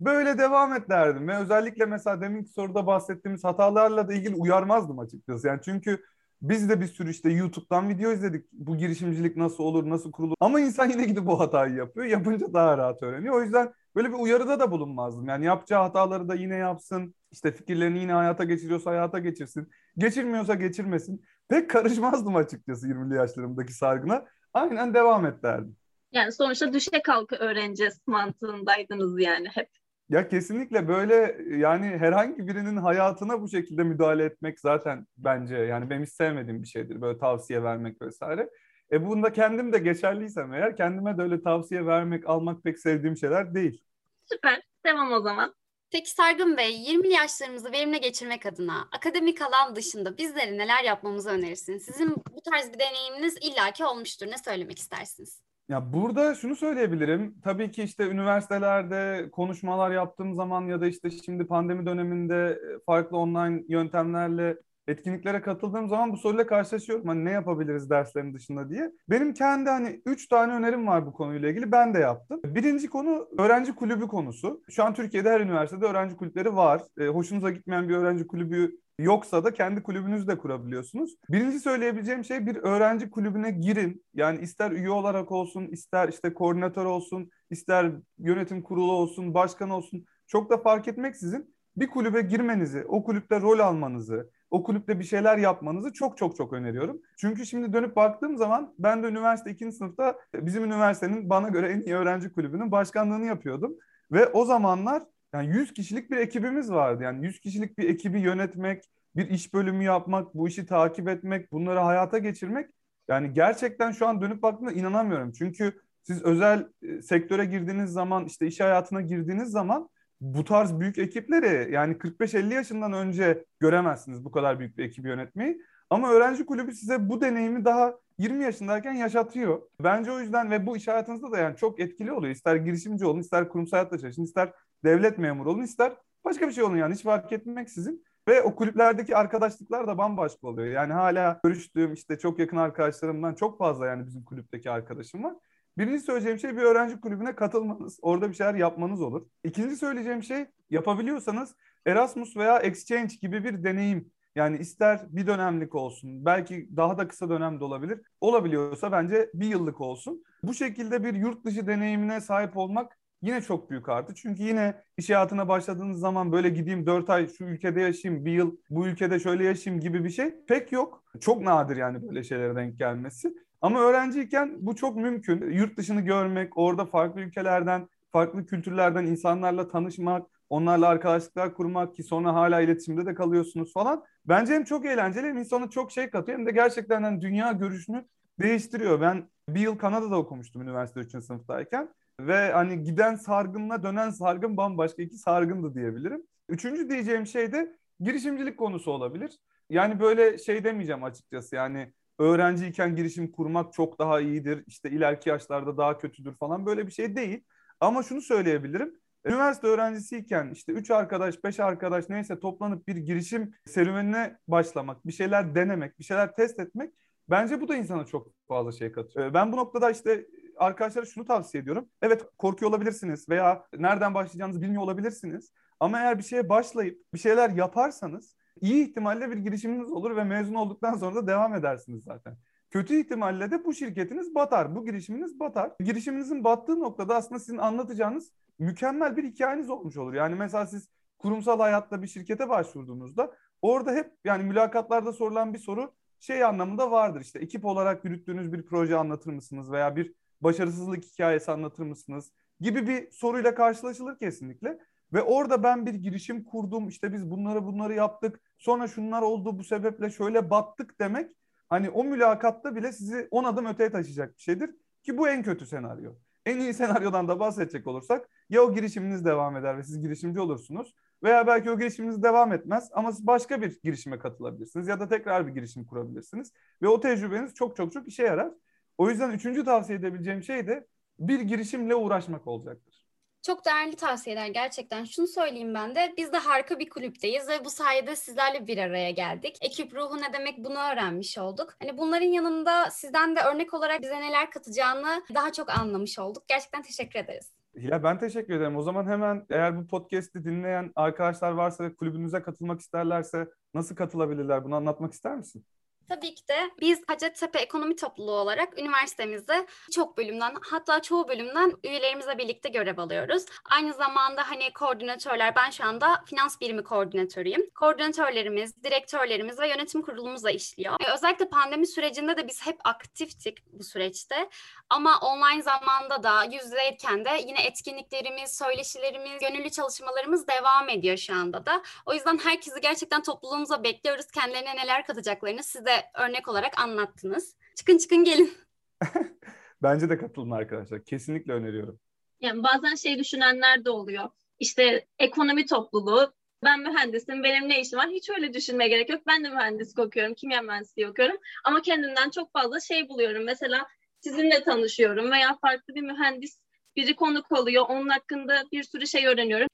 Böyle 0.00 0.38
devam 0.38 0.72
et 0.72 0.88
derdim. 0.88 1.28
Ve 1.28 1.36
özellikle 1.36 1.86
mesela 1.86 2.20
deminki 2.20 2.50
soruda 2.50 2.86
bahsettiğimiz 2.86 3.44
hatalarla 3.44 4.08
da 4.08 4.14
ilgili 4.14 4.34
uyarmazdım 4.34 4.98
açıkçası. 4.98 5.48
Yani 5.48 5.60
çünkü 5.64 6.04
biz 6.42 6.68
de 6.68 6.80
bir 6.80 6.86
sürü 6.86 7.10
işte 7.10 7.30
YouTube'dan 7.30 7.88
video 7.88 8.12
izledik. 8.12 8.52
Bu 8.52 8.76
girişimcilik 8.76 9.36
nasıl 9.36 9.64
olur, 9.64 9.90
nasıl 9.90 10.12
kurulur. 10.12 10.34
Ama 10.40 10.60
insan 10.60 10.88
yine 10.88 11.04
gidip 11.04 11.26
bu 11.26 11.40
hatayı 11.40 11.74
yapıyor. 11.74 12.06
Yapınca 12.06 12.52
daha 12.54 12.78
rahat 12.78 13.02
öğreniyor. 13.02 13.34
O 13.34 13.42
yüzden 13.42 13.72
böyle 13.96 14.08
bir 14.08 14.18
uyarıda 14.18 14.60
da 14.60 14.70
bulunmazdım. 14.70 15.28
Yani 15.28 15.44
yapacağı 15.44 15.82
hataları 15.82 16.28
da 16.28 16.34
yine 16.34 16.56
yapsın. 16.56 17.14
İşte 17.32 17.52
fikirlerini 17.52 17.98
yine 17.98 18.12
hayata 18.12 18.44
geçiriyorsa 18.44 18.90
hayata 18.90 19.18
geçirsin. 19.18 19.68
Geçirmiyorsa 19.98 20.54
geçirmesin. 20.54 21.22
Pek 21.48 21.70
karışmazdım 21.70 22.36
açıkçası 22.36 22.88
20'li 22.88 23.14
yaşlarımdaki 23.14 23.72
sargına. 23.72 24.24
Aynen 24.54 24.94
devam 24.94 25.26
et 25.26 25.42
derdim. 25.42 25.76
Yani 26.12 26.32
sonuçta 26.32 26.72
düşe 26.72 27.02
kalka 27.02 27.36
öğreneceğiz 27.36 28.00
mantığındaydınız 28.06 29.20
yani 29.20 29.48
hep. 29.48 29.79
Ya 30.10 30.28
kesinlikle 30.28 30.88
böyle 30.88 31.36
yani 31.56 31.86
herhangi 31.86 32.48
birinin 32.48 32.76
hayatına 32.76 33.42
bu 33.42 33.48
şekilde 33.48 33.84
müdahale 33.84 34.24
etmek 34.24 34.60
zaten 34.60 35.06
bence 35.16 35.56
yani 35.56 35.90
benim 35.90 36.02
hiç 36.02 36.12
sevmediğim 36.12 36.62
bir 36.62 36.68
şeydir. 36.68 37.00
Böyle 37.00 37.18
tavsiye 37.18 37.62
vermek 37.62 38.02
vesaire. 38.02 38.50
E 38.92 39.06
bunda 39.06 39.32
kendim 39.32 39.72
de 39.72 39.78
geçerliysem 39.78 40.54
eğer 40.54 40.76
kendime 40.76 41.18
de 41.18 41.22
öyle 41.22 41.42
tavsiye 41.42 41.86
vermek, 41.86 42.28
almak 42.28 42.62
pek 42.62 42.78
sevdiğim 42.78 43.16
şeyler 43.16 43.54
değil. 43.54 43.84
Süper. 44.32 44.62
Devam 44.86 45.12
o 45.12 45.20
zaman. 45.20 45.54
Peki 45.90 46.10
Sargın 46.10 46.56
Bey, 46.56 46.70
20'li 46.70 47.12
yaşlarımızı 47.12 47.72
verimli 47.72 48.00
geçirmek 48.00 48.46
adına 48.46 48.88
akademik 48.92 49.42
alan 49.42 49.76
dışında 49.76 50.18
bizlere 50.18 50.58
neler 50.58 50.84
yapmamızı 50.84 51.30
önerirsiniz? 51.30 51.84
Sizin 51.84 52.16
bu 52.16 52.42
tarz 52.50 52.72
bir 52.72 52.78
deneyiminiz 52.78 53.36
illaki 53.42 53.84
olmuştur. 53.84 54.26
Ne 54.26 54.38
söylemek 54.38 54.78
istersiniz? 54.78 55.40
Ya 55.70 55.92
burada 55.92 56.34
şunu 56.34 56.56
söyleyebilirim. 56.56 57.34
Tabii 57.44 57.70
ki 57.70 57.82
işte 57.82 58.08
üniversitelerde 58.08 59.28
konuşmalar 59.32 59.90
yaptığım 59.90 60.34
zaman 60.34 60.66
ya 60.66 60.80
da 60.80 60.86
işte 60.86 61.10
şimdi 61.10 61.46
pandemi 61.46 61.86
döneminde 61.86 62.60
farklı 62.86 63.16
online 63.16 63.62
yöntemlerle 63.68 64.56
etkinliklere 64.88 65.42
katıldığım 65.42 65.88
zaman 65.88 66.12
bu 66.12 66.16
soruyla 66.16 66.46
karşılaşıyorum. 66.46 67.08
Hani 67.08 67.24
ne 67.24 67.30
yapabiliriz 67.30 67.90
derslerin 67.90 68.34
dışında 68.34 68.70
diye. 68.70 68.92
Benim 69.10 69.34
kendi 69.34 69.70
hani 69.70 70.02
üç 70.06 70.28
tane 70.28 70.52
önerim 70.52 70.86
var 70.86 71.06
bu 71.06 71.12
konuyla 71.12 71.48
ilgili. 71.48 71.72
Ben 71.72 71.94
de 71.94 71.98
yaptım. 71.98 72.40
Birinci 72.44 72.88
konu 72.88 73.28
öğrenci 73.38 73.74
kulübü 73.74 74.08
konusu. 74.08 74.62
Şu 74.70 74.84
an 74.84 74.94
Türkiye'de 74.94 75.30
her 75.30 75.40
üniversitede 75.40 75.86
öğrenci 75.86 76.16
kulüpleri 76.16 76.56
var. 76.56 76.82
E, 77.00 77.06
hoşunuza 77.06 77.50
gitmeyen 77.50 77.88
bir 77.88 77.94
öğrenci 77.96 78.26
kulübü 78.26 78.78
yoksa 79.02 79.44
da 79.44 79.52
kendi 79.52 79.82
kulübünüzü 79.82 80.26
de 80.26 80.38
kurabiliyorsunuz. 80.38 81.16
Birinci 81.30 81.60
söyleyebileceğim 81.60 82.24
şey 82.24 82.46
bir 82.46 82.56
öğrenci 82.56 83.10
kulübüne 83.10 83.50
girin. 83.50 84.04
Yani 84.14 84.40
ister 84.40 84.70
üye 84.70 84.90
olarak 84.90 85.32
olsun, 85.32 85.66
ister 85.66 86.08
işte 86.08 86.34
koordinatör 86.34 86.84
olsun, 86.84 87.30
ister 87.50 87.92
yönetim 88.18 88.62
kurulu 88.62 88.92
olsun, 88.92 89.34
başkan 89.34 89.70
olsun. 89.70 90.04
Çok 90.26 90.50
da 90.50 90.58
fark 90.58 90.88
etmeksizin 90.88 91.54
bir 91.76 91.86
kulübe 91.86 92.20
girmenizi, 92.20 92.84
o 92.88 93.04
kulüpte 93.04 93.40
rol 93.40 93.58
almanızı, 93.58 94.30
o 94.50 94.62
kulüpte 94.62 94.98
bir 94.98 95.04
şeyler 95.04 95.38
yapmanızı 95.38 95.92
çok 95.92 96.18
çok 96.18 96.36
çok 96.36 96.52
öneriyorum. 96.52 97.00
Çünkü 97.16 97.46
şimdi 97.46 97.72
dönüp 97.72 97.96
baktığım 97.96 98.36
zaman 98.36 98.74
ben 98.78 99.02
de 99.02 99.08
üniversite 99.08 99.50
ikinci 99.50 99.76
sınıfta 99.76 100.18
bizim 100.34 100.64
üniversitenin 100.64 101.30
bana 101.30 101.48
göre 101.48 101.68
en 101.68 101.80
iyi 101.80 101.94
öğrenci 101.94 102.32
kulübünün 102.32 102.72
başkanlığını 102.72 103.26
yapıyordum. 103.26 103.76
Ve 104.12 104.26
o 104.26 104.44
zamanlar 104.44 105.02
yani 105.34 105.56
100 105.56 105.74
kişilik 105.74 106.10
bir 106.10 106.16
ekibimiz 106.16 106.70
vardı. 106.72 107.02
Yani 107.02 107.26
100 107.26 107.40
kişilik 107.40 107.78
bir 107.78 107.88
ekibi 107.88 108.20
yönetmek, 108.20 108.84
bir 109.16 109.28
iş 109.30 109.54
bölümü 109.54 109.84
yapmak, 109.84 110.34
bu 110.34 110.48
işi 110.48 110.66
takip 110.66 111.08
etmek, 111.08 111.52
bunları 111.52 111.78
hayata 111.78 112.18
geçirmek 112.18 112.70
yani 113.08 113.32
gerçekten 113.32 113.92
şu 113.92 114.06
an 114.06 114.20
dönüp 114.20 114.42
baktığımda 114.42 114.72
inanamıyorum. 114.72 115.32
Çünkü 115.32 115.80
siz 116.02 116.22
özel 116.22 116.68
e, 116.82 117.02
sektöre 117.02 117.44
girdiğiniz 117.44 117.90
zaman, 117.90 118.24
işte 118.24 118.46
iş 118.46 118.60
hayatına 118.60 119.00
girdiğiniz 119.00 119.48
zaman 119.50 119.88
bu 120.20 120.44
tarz 120.44 120.80
büyük 120.80 120.98
ekipleri 120.98 121.72
yani 121.72 121.94
45-50 121.98 122.54
yaşından 122.54 122.92
önce 122.92 123.44
göremezsiniz 123.60 124.24
bu 124.24 124.30
kadar 124.30 124.58
büyük 124.58 124.78
bir 124.78 124.84
ekibi 124.84 125.08
yönetmeyi. 125.08 125.62
Ama 125.90 126.10
öğrenci 126.10 126.46
kulübü 126.46 126.72
size 126.72 127.08
bu 127.08 127.20
deneyimi 127.20 127.64
daha 127.64 127.94
20 128.18 128.44
yaşındayken 128.44 128.92
yaşatıyor. 128.92 129.62
Bence 129.80 130.12
o 130.12 130.20
yüzden 130.20 130.50
ve 130.50 130.66
bu 130.66 130.76
iş 130.76 130.88
hayatınızda 130.88 131.32
da 131.32 131.38
yani 131.38 131.56
çok 131.56 131.80
etkili 131.80 132.12
oluyor. 132.12 132.34
İster 132.34 132.56
girişimci 132.56 133.06
olun, 133.06 133.20
ister 133.20 133.48
kurumsal 133.48 133.76
hayatta 133.76 133.98
çalışın, 133.98 134.22
ister 134.22 134.52
devlet 134.84 135.18
memuru 135.18 135.50
olun, 135.50 135.62
ister 135.62 135.92
başka 136.24 136.48
bir 136.48 136.52
şey 136.52 136.64
olun 136.64 136.76
yani 136.76 136.94
hiç 136.94 137.02
fark 137.02 137.32
etmeksizin. 137.32 138.04
Ve 138.28 138.42
o 138.42 138.54
kulüplerdeki 138.54 139.16
arkadaşlıklar 139.16 139.86
da 139.86 139.98
bambaşka 139.98 140.46
oluyor. 140.48 140.68
Yani 140.68 140.92
hala 140.92 141.40
görüştüğüm 141.44 141.92
işte 141.92 142.18
çok 142.18 142.38
yakın 142.38 142.56
arkadaşlarımdan 142.56 143.34
çok 143.34 143.58
fazla 143.58 143.86
yani 143.86 144.06
bizim 144.06 144.24
kulüpteki 144.24 144.70
arkadaşım 144.70 145.24
var. 145.24 145.34
Birinci 145.78 146.00
söyleyeceğim 146.00 146.38
şey 146.38 146.56
bir 146.56 146.62
öğrenci 146.62 147.00
kulübüne 147.00 147.34
katılmanız. 147.34 147.98
Orada 148.02 148.28
bir 148.28 148.34
şeyler 148.34 148.54
yapmanız 148.54 149.02
olur. 149.02 149.26
İkinci 149.44 149.76
söyleyeceğim 149.76 150.22
şey 150.22 150.46
yapabiliyorsanız 150.70 151.54
Erasmus 151.86 152.36
veya 152.36 152.58
Exchange 152.58 153.14
gibi 153.22 153.44
bir 153.44 153.64
deneyim. 153.64 154.10
Yani 154.36 154.58
ister 154.58 155.00
bir 155.08 155.26
dönemlik 155.26 155.74
olsun, 155.74 156.24
belki 156.24 156.68
daha 156.76 156.98
da 156.98 157.08
kısa 157.08 157.28
dönemde 157.28 157.64
olabilir. 157.64 158.00
Olabiliyorsa 158.20 158.92
bence 158.92 159.30
bir 159.34 159.46
yıllık 159.46 159.80
olsun. 159.80 160.24
Bu 160.42 160.54
şekilde 160.54 161.04
bir 161.04 161.14
yurt 161.14 161.44
dışı 161.44 161.66
deneyimine 161.66 162.20
sahip 162.20 162.56
olmak 162.56 162.98
yine 163.22 163.40
çok 163.42 163.70
büyük 163.70 163.88
artı. 163.88 164.14
Çünkü 164.14 164.42
yine 164.42 164.82
iş 164.96 165.10
hayatına 165.10 165.48
başladığınız 165.48 166.00
zaman 166.00 166.32
böyle 166.32 166.48
gideyim 166.48 166.86
4 166.86 167.10
ay 167.10 167.28
şu 167.28 167.44
ülkede 167.44 167.80
yaşayayım, 167.80 168.24
bir 168.24 168.32
yıl 168.32 168.56
bu 168.70 168.86
ülkede 168.86 169.18
şöyle 169.18 169.44
yaşayayım 169.44 169.80
gibi 169.80 170.04
bir 170.04 170.10
şey 170.10 170.34
pek 170.48 170.72
yok. 170.72 171.04
Çok 171.20 171.42
nadir 171.42 171.76
yani 171.76 172.08
böyle 172.08 172.24
şeylere 172.24 172.56
denk 172.56 172.78
gelmesi. 172.78 173.34
Ama 173.60 173.80
öğrenciyken 173.80 174.56
bu 174.60 174.76
çok 174.76 174.96
mümkün. 174.96 175.50
Yurt 175.52 175.76
dışını 175.76 176.00
görmek, 176.00 176.58
orada 176.58 176.86
farklı 176.86 177.20
ülkelerden, 177.20 177.88
farklı 178.12 178.46
kültürlerden 178.46 179.06
insanlarla 179.06 179.68
tanışmak, 179.68 180.26
onlarla 180.48 180.88
arkadaşlıklar 180.88 181.54
kurmak 181.54 181.94
ki 181.94 182.02
sonra 182.02 182.34
hala 182.34 182.60
iletişimde 182.60 183.06
de 183.06 183.14
kalıyorsunuz 183.14 183.72
falan. 183.72 184.04
Bence 184.24 184.54
hem 184.54 184.64
çok 184.64 184.86
eğlenceli 184.86 185.26
hem 185.26 185.38
insana 185.38 185.70
çok 185.70 185.92
şey 185.92 186.10
katıyor 186.10 186.38
hem 186.38 186.46
de 186.46 186.50
gerçekten 186.50 187.02
hani 187.02 187.20
dünya 187.20 187.52
görüşünü 187.52 188.04
değiştiriyor. 188.40 189.00
Ben 189.00 189.28
bir 189.48 189.60
yıl 189.60 189.78
Kanada'da 189.78 190.16
okumuştum 190.16 190.62
üniversite 190.62 191.00
3. 191.00 191.24
sınıftayken. 191.24 191.88
Ve 192.26 192.52
hani 192.52 192.82
giden 192.82 193.14
sargınla 193.14 193.82
dönen 193.82 194.10
sargın 194.10 194.56
bambaşka 194.56 195.02
iki 195.02 195.16
sargındı 195.16 195.74
diyebilirim. 195.74 196.22
Üçüncü 196.48 196.90
diyeceğim 196.90 197.26
şey 197.26 197.52
de 197.52 197.76
girişimcilik 198.00 198.58
konusu 198.58 198.90
olabilir. 198.90 199.38
Yani 199.70 200.00
böyle 200.00 200.38
şey 200.38 200.64
demeyeceğim 200.64 201.04
açıkçası 201.04 201.56
yani 201.56 201.92
öğrenciyken 202.18 202.96
girişim 202.96 203.32
kurmak 203.32 203.72
çok 203.72 203.98
daha 203.98 204.20
iyidir. 204.20 204.64
İşte 204.66 204.90
ileriki 204.90 205.28
yaşlarda 205.28 205.76
daha 205.76 205.98
kötüdür 205.98 206.34
falan 206.34 206.66
böyle 206.66 206.86
bir 206.86 206.92
şey 206.92 207.16
değil. 207.16 207.44
Ama 207.80 208.02
şunu 208.02 208.20
söyleyebilirim. 208.20 209.00
Üniversite 209.24 209.66
öğrencisiyken 209.66 210.50
işte 210.50 210.72
3 210.72 210.90
arkadaş, 210.90 211.44
5 211.44 211.60
arkadaş 211.60 212.08
neyse 212.08 212.40
toplanıp 212.40 212.88
bir 212.88 212.96
girişim 212.96 213.54
serüvenine 213.66 214.38
başlamak, 214.48 215.06
bir 215.06 215.12
şeyler 215.12 215.54
denemek, 215.54 215.98
bir 215.98 216.04
şeyler 216.04 216.34
test 216.34 216.60
etmek 216.60 216.94
bence 217.30 217.60
bu 217.60 217.68
da 217.68 217.76
insana 217.76 218.06
çok 218.06 218.28
fazla 218.48 218.72
şey 218.72 218.92
katıyor. 218.92 219.34
Ben 219.34 219.52
bu 219.52 219.56
noktada 219.56 219.90
işte 219.90 220.26
arkadaşlara 220.60 221.06
şunu 221.06 221.24
tavsiye 221.24 221.62
ediyorum. 221.62 221.88
Evet 222.02 222.26
korkuyor 222.38 222.70
olabilirsiniz 222.70 223.28
veya 223.28 223.64
nereden 223.78 224.14
başlayacağınızı 224.14 224.62
bilmiyor 224.62 224.82
olabilirsiniz. 224.82 225.52
Ama 225.80 225.98
eğer 225.98 226.18
bir 226.18 226.22
şeye 226.22 226.48
başlayıp 226.48 227.00
bir 227.14 227.18
şeyler 227.18 227.50
yaparsanız 227.50 228.36
iyi 228.60 228.88
ihtimalle 228.88 229.30
bir 229.30 229.36
girişiminiz 229.36 229.92
olur 229.92 230.16
ve 230.16 230.24
mezun 230.24 230.54
olduktan 230.54 230.94
sonra 230.94 231.14
da 231.14 231.26
devam 231.26 231.54
edersiniz 231.54 232.04
zaten. 232.04 232.36
Kötü 232.70 233.00
ihtimalle 233.00 233.50
de 233.50 233.64
bu 233.64 233.74
şirketiniz 233.74 234.34
batar, 234.34 234.74
bu 234.76 234.84
girişiminiz 234.84 235.40
batar. 235.40 235.72
Girişiminizin 235.80 236.44
battığı 236.44 236.80
noktada 236.80 237.16
aslında 237.16 237.38
sizin 237.38 237.58
anlatacağınız 237.58 238.32
mükemmel 238.58 239.16
bir 239.16 239.24
hikayeniz 239.24 239.70
olmuş 239.70 239.96
olur. 239.96 240.14
Yani 240.14 240.34
mesela 240.34 240.66
siz 240.66 240.88
kurumsal 241.18 241.60
hayatta 241.60 242.02
bir 242.02 242.06
şirkete 242.06 242.48
başvurduğunuzda 242.48 243.32
orada 243.62 243.92
hep 243.92 244.12
yani 244.24 244.44
mülakatlarda 244.44 245.12
sorulan 245.12 245.54
bir 245.54 245.58
soru 245.58 245.94
şey 246.20 246.44
anlamında 246.44 246.90
vardır. 246.90 247.20
İşte 247.20 247.38
ekip 247.38 247.64
olarak 247.64 248.04
yürüttüğünüz 248.04 248.52
bir 248.52 248.66
proje 248.66 248.96
anlatır 248.96 249.32
mısınız 249.32 249.72
veya 249.72 249.96
bir 249.96 250.14
başarısızlık 250.40 251.04
hikayesi 251.04 251.50
anlatır 251.52 251.82
mısınız 251.82 252.32
gibi 252.60 252.86
bir 252.86 253.10
soruyla 253.10 253.54
karşılaşılır 253.54 254.18
kesinlikle. 254.18 254.78
Ve 255.12 255.22
orada 255.22 255.62
ben 255.62 255.86
bir 255.86 255.94
girişim 255.94 256.44
kurdum 256.44 256.88
işte 256.88 257.12
biz 257.12 257.30
bunları 257.30 257.66
bunları 257.66 257.94
yaptık 257.94 258.40
sonra 258.58 258.88
şunlar 258.88 259.22
oldu 259.22 259.58
bu 259.58 259.64
sebeple 259.64 260.10
şöyle 260.10 260.50
battık 260.50 261.00
demek 261.00 261.30
hani 261.68 261.90
o 261.90 262.04
mülakatta 262.04 262.76
bile 262.76 262.92
sizi 262.92 263.28
on 263.30 263.44
adım 263.44 263.66
öteye 263.66 263.90
taşıyacak 263.90 264.36
bir 264.36 264.42
şeydir 264.42 264.70
ki 265.02 265.18
bu 265.18 265.28
en 265.28 265.42
kötü 265.42 265.66
senaryo. 265.66 266.12
En 266.46 266.60
iyi 266.60 266.74
senaryodan 266.80 267.28
da 267.28 267.40
bahsedecek 267.40 267.86
olursak 267.86 268.28
ya 268.50 268.62
o 268.62 268.74
girişiminiz 268.74 269.24
devam 269.24 269.56
eder 269.56 269.78
ve 269.78 269.82
siz 269.82 270.00
girişimci 270.00 270.40
olursunuz 270.40 270.94
veya 271.22 271.46
belki 271.46 271.70
o 271.70 271.78
girişiminiz 271.78 272.22
devam 272.22 272.52
etmez 272.52 272.88
ama 272.92 273.12
siz 273.12 273.26
başka 273.26 273.62
bir 273.62 273.80
girişime 273.82 274.18
katılabilirsiniz 274.18 274.88
ya 274.88 275.00
da 275.00 275.08
tekrar 275.08 275.46
bir 275.46 275.52
girişim 275.52 275.84
kurabilirsiniz 275.86 276.52
ve 276.82 276.88
o 276.88 277.00
tecrübeniz 277.00 277.54
çok 277.54 277.76
çok 277.76 277.92
çok 277.92 278.08
işe 278.08 278.22
yarar. 278.22 278.52
O 279.00 279.10
yüzden 279.10 279.30
üçüncü 279.30 279.64
tavsiye 279.64 279.98
edebileceğim 279.98 280.42
şey 280.42 280.66
de 280.66 280.86
bir 281.18 281.40
girişimle 281.40 281.94
uğraşmak 281.94 282.46
olacaktır. 282.46 283.04
Çok 283.42 283.64
değerli 283.64 283.96
tavsiyeler 283.96 284.48
gerçekten. 284.48 285.04
Şunu 285.04 285.26
söyleyeyim 285.26 285.74
ben 285.74 285.94
de 285.94 286.14
biz 286.16 286.32
de 286.32 286.36
harika 286.36 286.78
bir 286.78 286.88
kulüpteyiz 286.88 287.48
ve 287.48 287.64
bu 287.64 287.70
sayede 287.70 288.16
sizlerle 288.16 288.66
bir 288.66 288.78
araya 288.78 289.10
geldik. 289.10 289.56
Ekip 289.60 289.94
ruhu 289.94 290.16
ne 290.16 290.32
demek 290.32 290.58
bunu 290.58 290.78
öğrenmiş 290.92 291.38
olduk. 291.38 291.74
Hani 291.82 291.98
bunların 291.98 292.26
yanında 292.26 292.90
sizden 292.90 293.36
de 293.36 293.40
örnek 293.40 293.74
olarak 293.74 294.02
bize 294.02 294.20
neler 294.20 294.50
katacağını 294.50 295.22
daha 295.34 295.52
çok 295.52 295.70
anlamış 295.70 296.18
olduk. 296.18 296.42
Gerçekten 296.48 296.82
teşekkür 296.82 297.18
ederiz. 297.18 297.52
Hilal 297.76 298.02
ben 298.02 298.18
teşekkür 298.18 298.54
ederim. 298.54 298.76
O 298.76 298.82
zaman 298.82 299.06
hemen 299.06 299.46
eğer 299.50 299.78
bu 299.78 299.86
podcast'i 299.86 300.44
dinleyen 300.44 300.92
arkadaşlar 300.96 301.50
varsa 301.50 301.84
ve 301.84 301.94
kulübünüze 301.94 302.42
katılmak 302.42 302.80
isterlerse 302.80 303.48
nasıl 303.74 303.96
katılabilirler? 303.96 304.64
Bunu 304.64 304.74
anlatmak 304.74 305.12
ister 305.12 305.36
misin? 305.36 305.64
Tabii 306.10 306.34
ki 306.34 306.48
de 306.48 306.70
biz 306.80 307.02
Hacettepe 307.08 307.58
Ekonomi 307.58 307.96
Topluluğu 307.96 308.32
olarak 308.32 308.78
üniversitemizde 308.78 309.66
çok 309.94 310.18
bölümden 310.18 310.54
hatta 310.70 311.02
çoğu 311.02 311.28
bölümden 311.28 311.72
üyelerimizle 311.84 312.38
birlikte 312.38 312.68
görev 312.68 312.98
alıyoruz. 312.98 313.44
Aynı 313.70 313.94
zamanda 313.94 314.50
hani 314.50 314.72
koordinatörler 314.72 315.56
ben 315.56 315.70
şu 315.70 315.84
anda 315.84 316.22
finans 316.26 316.60
birimi 316.60 316.84
koordinatörüyüm. 316.84 317.70
Koordinatörlerimiz, 317.70 318.84
direktörlerimiz 318.84 319.58
ve 319.58 319.68
yönetim 319.68 320.02
kurulumuzla 320.02 320.50
işliyor. 320.50 321.00
Ve 321.00 321.12
özellikle 321.14 321.48
pandemi 321.48 321.86
sürecinde 321.86 322.36
de 322.36 322.48
biz 322.48 322.66
hep 322.66 322.78
aktiftik 322.84 323.58
bu 323.72 323.84
süreçte. 323.84 324.50
Ama 324.90 325.18
online 325.18 325.62
zamanda 325.62 326.22
da 326.22 326.44
yüzdeyken 326.44 327.24
de 327.24 327.30
yine 327.46 327.62
etkinliklerimiz, 327.62 328.58
söyleşilerimiz, 328.58 329.38
gönüllü 329.40 329.70
çalışmalarımız 329.70 330.48
devam 330.48 330.88
ediyor 330.88 331.16
şu 331.16 331.34
anda 331.34 331.66
da. 331.66 331.82
O 332.06 332.14
yüzden 332.14 332.38
herkesi 332.38 332.80
gerçekten 332.80 333.22
topluluğumuza 333.22 333.84
bekliyoruz. 333.84 334.26
Kendilerine 334.26 334.76
neler 334.76 335.06
katacaklarını 335.06 335.62
siz 335.62 335.84
de 335.84 335.99
örnek 336.14 336.48
olarak 336.48 336.78
anlattınız. 336.78 337.56
Çıkın 337.76 337.98
çıkın 337.98 338.24
gelin. 338.24 338.52
Bence 339.82 340.10
de 340.10 340.18
katılın 340.18 340.50
arkadaşlar. 340.50 341.04
Kesinlikle 341.04 341.52
öneriyorum. 341.52 342.00
Yani 342.40 342.62
bazen 342.62 342.94
şey 342.94 343.18
düşünenler 343.18 343.84
de 343.84 343.90
oluyor. 343.90 344.28
İşte 344.58 345.06
ekonomi 345.18 345.66
topluluğu, 345.66 346.34
ben 346.64 346.80
mühendisim, 346.80 347.42
benim 347.42 347.68
ne 347.68 347.80
işim 347.80 347.98
var? 347.98 348.08
Hiç 348.10 348.30
öyle 348.30 348.54
düşünmeye 348.54 348.88
gerek 348.88 349.10
yok. 349.10 349.22
Ben 349.26 349.44
de 349.44 349.48
mühendislik 349.48 349.98
okuyorum, 349.98 350.34
kimya 350.34 350.62
mühendisliği 350.62 351.08
okuyorum. 351.08 351.36
Ama 351.64 351.82
kendimden 351.82 352.30
çok 352.30 352.52
fazla 352.52 352.80
şey 352.80 353.08
buluyorum. 353.08 353.44
Mesela 353.44 353.86
sizinle 354.20 354.62
tanışıyorum 354.64 355.30
veya 355.30 355.58
farklı 355.62 355.94
bir 355.94 356.02
mühendis 356.02 356.60
biri 356.96 357.16
konuk 357.16 357.52
oluyor. 357.52 357.84
Onun 357.88 358.08
hakkında 358.08 358.64
bir 358.72 358.82
sürü 358.82 359.06
şey 359.06 359.26
öğreniyorum. 359.26 359.68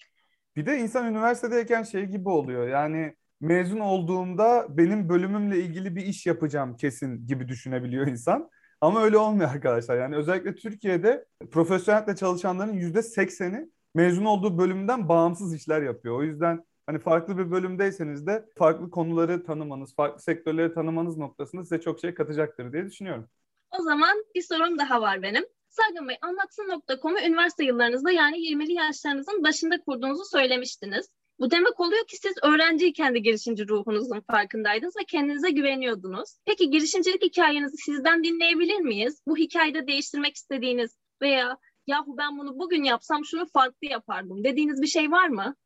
Bir 0.56 0.66
de 0.66 0.78
insan 0.78 1.06
üniversitedeyken 1.06 1.83
şey 1.83 2.04
gibi 2.04 2.28
oluyor. 2.28 2.68
Yani 2.68 3.14
mezun 3.40 3.81
olduğumda 3.81 4.66
benim 4.69 5.09
bölümümle 5.09 5.59
ilgili 5.59 5.97
bir 5.97 6.02
iş 6.07 6.26
yapacağım 6.26 6.76
kesin 6.76 7.26
gibi 7.26 7.49
düşünebiliyor 7.49 8.07
insan. 8.07 8.50
Ama 8.81 9.02
öyle 9.02 9.19
olmuyor 9.19 9.50
arkadaşlar. 9.50 9.99
Yani 9.99 10.16
özellikle 10.16 10.55
Türkiye'de 10.55 11.25
profesyonelle 11.50 12.16
çalışanların 12.16 12.73
yüzde 12.73 13.02
sekseni 13.02 13.69
mezun 13.95 14.25
olduğu 14.25 14.59
bölümden 14.59 15.09
bağımsız 15.09 15.55
işler 15.55 15.83
yapıyor. 15.83 16.19
O 16.19 16.23
yüzden 16.23 16.64
hani 16.87 16.99
farklı 16.99 17.38
bir 17.38 17.50
bölümdeyseniz 17.50 18.26
de 18.26 18.47
farklı 18.59 18.90
konuları 18.90 19.45
tanımanız, 19.45 19.95
farklı 19.95 20.23
sektörleri 20.23 20.75
tanımanız 20.75 21.16
noktasında 21.16 21.62
size 21.62 21.81
çok 21.81 22.00
şey 22.00 22.14
katacaktır 22.14 22.73
diye 22.73 22.87
düşünüyorum. 22.87 23.28
O 23.71 23.83
zaman 23.83 24.25
bir 24.35 24.43
sorum 24.43 24.78
daha 24.78 25.00
var 25.00 25.23
benim. 25.23 25.45
Sergen 25.69 26.09
Bey 26.09 26.16
anlatsın.com'u 26.23 27.21
üniversite 27.21 27.64
yıllarınızda 27.64 28.11
yani 28.11 28.37
20'li 28.37 28.73
yaşlarınızın 28.73 29.45
başında 29.45 29.81
kurduğunuzu 29.81 30.25
söylemiştiniz. 30.25 31.07
Bu 31.40 31.50
demek 31.50 31.81
oluyor 31.81 32.07
ki 32.07 32.16
siz 32.16 32.35
öğrenciyken 32.43 33.14
de 33.14 33.19
girişimci 33.19 33.69
ruhunuzun 33.69 34.21
farkındaydınız 34.31 34.97
ve 34.97 35.05
kendinize 35.05 35.50
güveniyordunuz. 35.50 36.38
Peki 36.47 36.71
girişimcilik 36.71 37.23
hikayenizi 37.23 37.76
sizden 37.76 38.25
dinleyebilir 38.25 38.81
miyiz? 38.81 39.23
Bu 39.26 39.37
hikayede 39.37 39.87
değiştirmek 39.87 40.37
istediğiniz 40.37 40.97
veya 41.23 41.59
yahu 41.87 42.16
ben 42.19 42.38
bunu 42.38 42.59
bugün 42.59 42.85
yapsam 42.85 43.25
şunu 43.25 43.47
farklı 43.47 43.88
yapardım 43.90 44.45
dediğiniz 44.45 44.83
bir 44.83 44.87
şey 44.87 45.11
var 45.11 45.28
mı? 45.28 45.57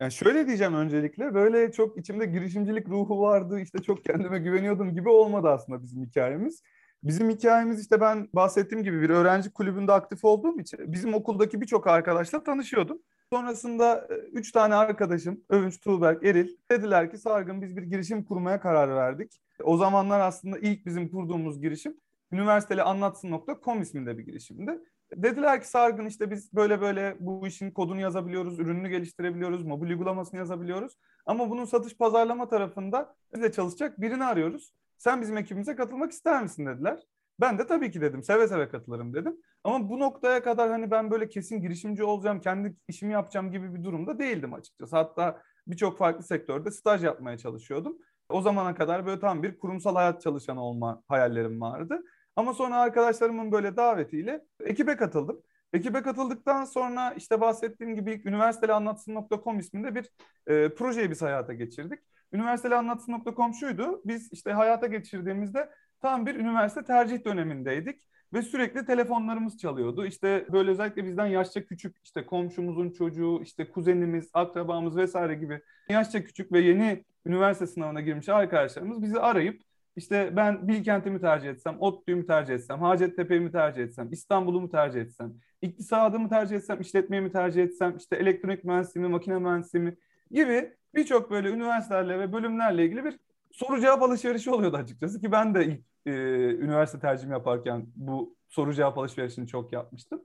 Yani 0.00 0.12
şöyle 0.12 0.46
diyeceğim 0.46 0.74
öncelikle 0.74 1.34
böyle 1.34 1.72
çok 1.72 1.98
içimde 1.98 2.26
girişimcilik 2.26 2.88
ruhu 2.88 3.20
vardı 3.20 3.60
işte 3.60 3.78
çok 3.82 4.04
kendime 4.04 4.38
güveniyordum 4.38 4.94
gibi 4.94 5.08
olmadı 5.08 5.48
aslında 5.48 5.82
bizim 5.82 6.04
hikayemiz. 6.04 6.62
Bizim 7.02 7.30
hikayemiz 7.30 7.80
işte 7.80 8.00
ben 8.00 8.28
bahsettiğim 8.32 8.84
gibi 8.84 9.02
bir 9.02 9.10
öğrenci 9.10 9.50
kulübünde 9.50 9.92
aktif 9.92 10.24
olduğum 10.24 10.60
için 10.60 10.92
bizim 10.92 11.14
okuldaki 11.14 11.60
birçok 11.60 11.86
arkadaşla 11.86 12.42
tanışıyordum. 12.42 13.02
Sonrasında 13.32 14.06
e, 14.10 14.14
üç 14.14 14.52
tane 14.52 14.74
arkadaşım 14.74 15.40
Övünç, 15.48 15.80
Tuğberk, 15.80 16.24
Eril 16.24 16.56
dediler 16.70 17.10
ki 17.10 17.18
Sargın 17.18 17.62
biz 17.62 17.76
bir 17.76 17.82
girişim 17.82 18.24
kurmaya 18.24 18.60
karar 18.60 18.96
verdik. 18.96 19.40
O 19.64 19.76
zamanlar 19.76 20.20
aslında 20.20 20.58
ilk 20.58 20.86
bizim 20.86 21.08
kurduğumuz 21.08 21.60
girişim 21.60 21.96
üniversiteli 22.32 22.82
anlatsın.com 22.82 23.82
isminde 23.82 24.18
bir 24.18 24.24
girişimdi. 24.24 24.78
Dediler 25.16 25.60
ki 25.60 25.68
Sargın 25.68 26.06
işte 26.06 26.30
biz 26.30 26.52
böyle 26.54 26.80
böyle 26.80 27.16
bu 27.20 27.46
işin 27.46 27.70
kodunu 27.70 28.00
yazabiliyoruz, 28.00 28.58
ürününü 28.58 28.88
geliştirebiliyoruz, 28.88 29.62
mobil 29.64 29.88
uygulamasını 29.88 30.38
yazabiliyoruz. 30.38 30.98
Ama 31.26 31.50
bunun 31.50 31.64
satış 31.64 31.96
pazarlama 31.96 32.48
tarafında 32.48 33.16
bize 33.34 33.52
çalışacak 33.52 34.00
birini 34.00 34.24
arıyoruz. 34.24 34.74
Sen 34.98 35.20
bizim 35.20 35.36
ekibimize 35.36 35.76
katılmak 35.76 36.12
ister 36.12 36.42
misin 36.42 36.66
dediler. 36.66 37.02
Ben 37.40 37.58
de 37.58 37.66
tabii 37.66 37.90
ki 37.90 38.00
dedim. 38.00 38.22
Seve 38.22 38.48
seve 38.48 38.68
katılırım 38.68 39.14
dedim. 39.14 39.36
Ama 39.64 39.88
bu 39.88 39.98
noktaya 40.00 40.42
kadar 40.42 40.70
hani 40.70 40.90
ben 40.90 41.10
böyle 41.10 41.28
kesin 41.28 41.60
girişimci 41.60 42.04
olacağım, 42.04 42.40
kendi 42.40 42.76
işimi 42.88 43.12
yapacağım 43.12 43.50
gibi 43.52 43.74
bir 43.74 43.84
durumda 43.84 44.18
değildim 44.18 44.54
açıkçası. 44.54 44.96
Hatta 44.96 45.42
birçok 45.66 45.98
farklı 45.98 46.22
sektörde 46.24 46.70
staj 46.70 47.04
yapmaya 47.04 47.38
çalışıyordum. 47.38 47.98
O 48.28 48.40
zamana 48.42 48.74
kadar 48.74 49.06
böyle 49.06 49.20
tam 49.20 49.42
bir 49.42 49.58
kurumsal 49.58 49.94
hayat 49.94 50.22
çalışanı 50.22 50.64
olma 50.64 51.02
hayallerim 51.08 51.60
vardı. 51.60 52.02
Ama 52.36 52.54
sonra 52.54 52.76
arkadaşlarımın 52.76 53.52
böyle 53.52 53.76
davetiyle 53.76 54.44
ekibe 54.60 54.96
katıldım. 54.96 55.42
Ekibe 55.72 56.02
katıldıktan 56.02 56.64
sonra 56.64 57.14
işte 57.16 57.40
bahsettiğim 57.40 57.94
gibi 57.94 58.12
ilk 58.12 58.26
üniversitelianlatsın.com 58.26 59.58
isminde 59.58 59.94
bir 59.94 60.10
e, 60.46 60.74
projeyi 60.74 61.10
biz 61.10 61.22
hayata 61.22 61.52
geçirdik. 61.52 62.00
Üniversitelianlatsın.com 62.32 63.54
şuydu. 63.54 64.02
Biz 64.04 64.32
işte 64.32 64.52
hayata 64.52 64.86
geçirdiğimizde 64.86 65.70
tam 66.00 66.26
bir 66.26 66.34
üniversite 66.34 66.84
tercih 66.84 67.24
dönemindeydik 67.24 68.00
ve 68.32 68.42
sürekli 68.42 68.86
telefonlarımız 68.86 69.58
çalıyordu. 69.58 70.06
İşte 70.06 70.46
böyle 70.52 70.70
özellikle 70.70 71.04
bizden 71.04 71.26
yaşça 71.26 71.66
küçük 71.66 71.96
işte 72.04 72.26
komşumuzun 72.26 72.90
çocuğu, 72.90 73.42
işte 73.42 73.70
kuzenimiz, 73.70 74.30
akrabamız 74.34 74.96
vesaire 74.96 75.34
gibi 75.34 75.60
yaşça 75.88 76.24
küçük 76.24 76.52
ve 76.52 76.60
yeni 76.60 77.04
üniversite 77.26 77.66
sınavına 77.66 78.00
girmiş 78.00 78.28
arkadaşlarımız 78.28 79.02
bizi 79.02 79.20
arayıp 79.20 79.62
işte 79.96 80.32
ben 80.36 80.68
Bilkent'i 80.68 81.10
mi 81.10 81.20
tercih 81.20 81.50
etsem, 81.50 81.76
ODTÜ'yü 81.80 82.16
mü 82.16 82.26
tercih 82.26 82.54
etsem, 82.54 82.80
Hacettepe'yi 82.80 83.40
mi 83.40 83.52
tercih 83.52 83.82
etsem, 83.82 84.12
İstanbul'u 84.12 84.60
mu 84.60 84.70
tercih 84.70 85.00
etsem, 85.00 85.34
iktisadı 85.62 86.18
mı 86.18 86.28
tercih 86.28 86.56
etsem, 86.56 86.80
işletmeyi 86.80 87.22
mi 87.22 87.32
tercih 87.32 87.62
etsem, 87.62 87.96
işte 87.96 88.16
elektronik 88.16 88.64
mühendisliği 88.64 89.06
mi, 89.06 89.12
makine 89.12 89.38
mühendisliği 89.38 89.84
mi 89.84 89.96
gibi 90.30 90.72
birçok 90.94 91.30
böyle 91.30 91.48
üniversitelerle 91.48 92.18
ve 92.18 92.32
bölümlerle 92.32 92.84
ilgili 92.84 93.04
bir 93.04 93.18
soru 93.56 93.80
cevap 93.80 94.02
alışverişi 94.02 94.50
oluyordu 94.50 94.76
açıkçası 94.76 95.20
ki 95.20 95.32
ben 95.32 95.54
de 95.54 95.64
ilk 95.66 95.80
e, 96.06 96.10
üniversite 96.54 96.98
tercihimi 96.98 97.32
yaparken 97.32 97.86
bu 97.96 98.36
soru 98.48 98.74
cevap 98.74 98.98
alışverişini 98.98 99.48
çok 99.48 99.72
yapmıştım. 99.72 100.22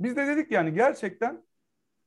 Biz 0.00 0.16
de 0.16 0.26
dedik 0.26 0.50
yani 0.50 0.74
gerçekten 0.74 1.44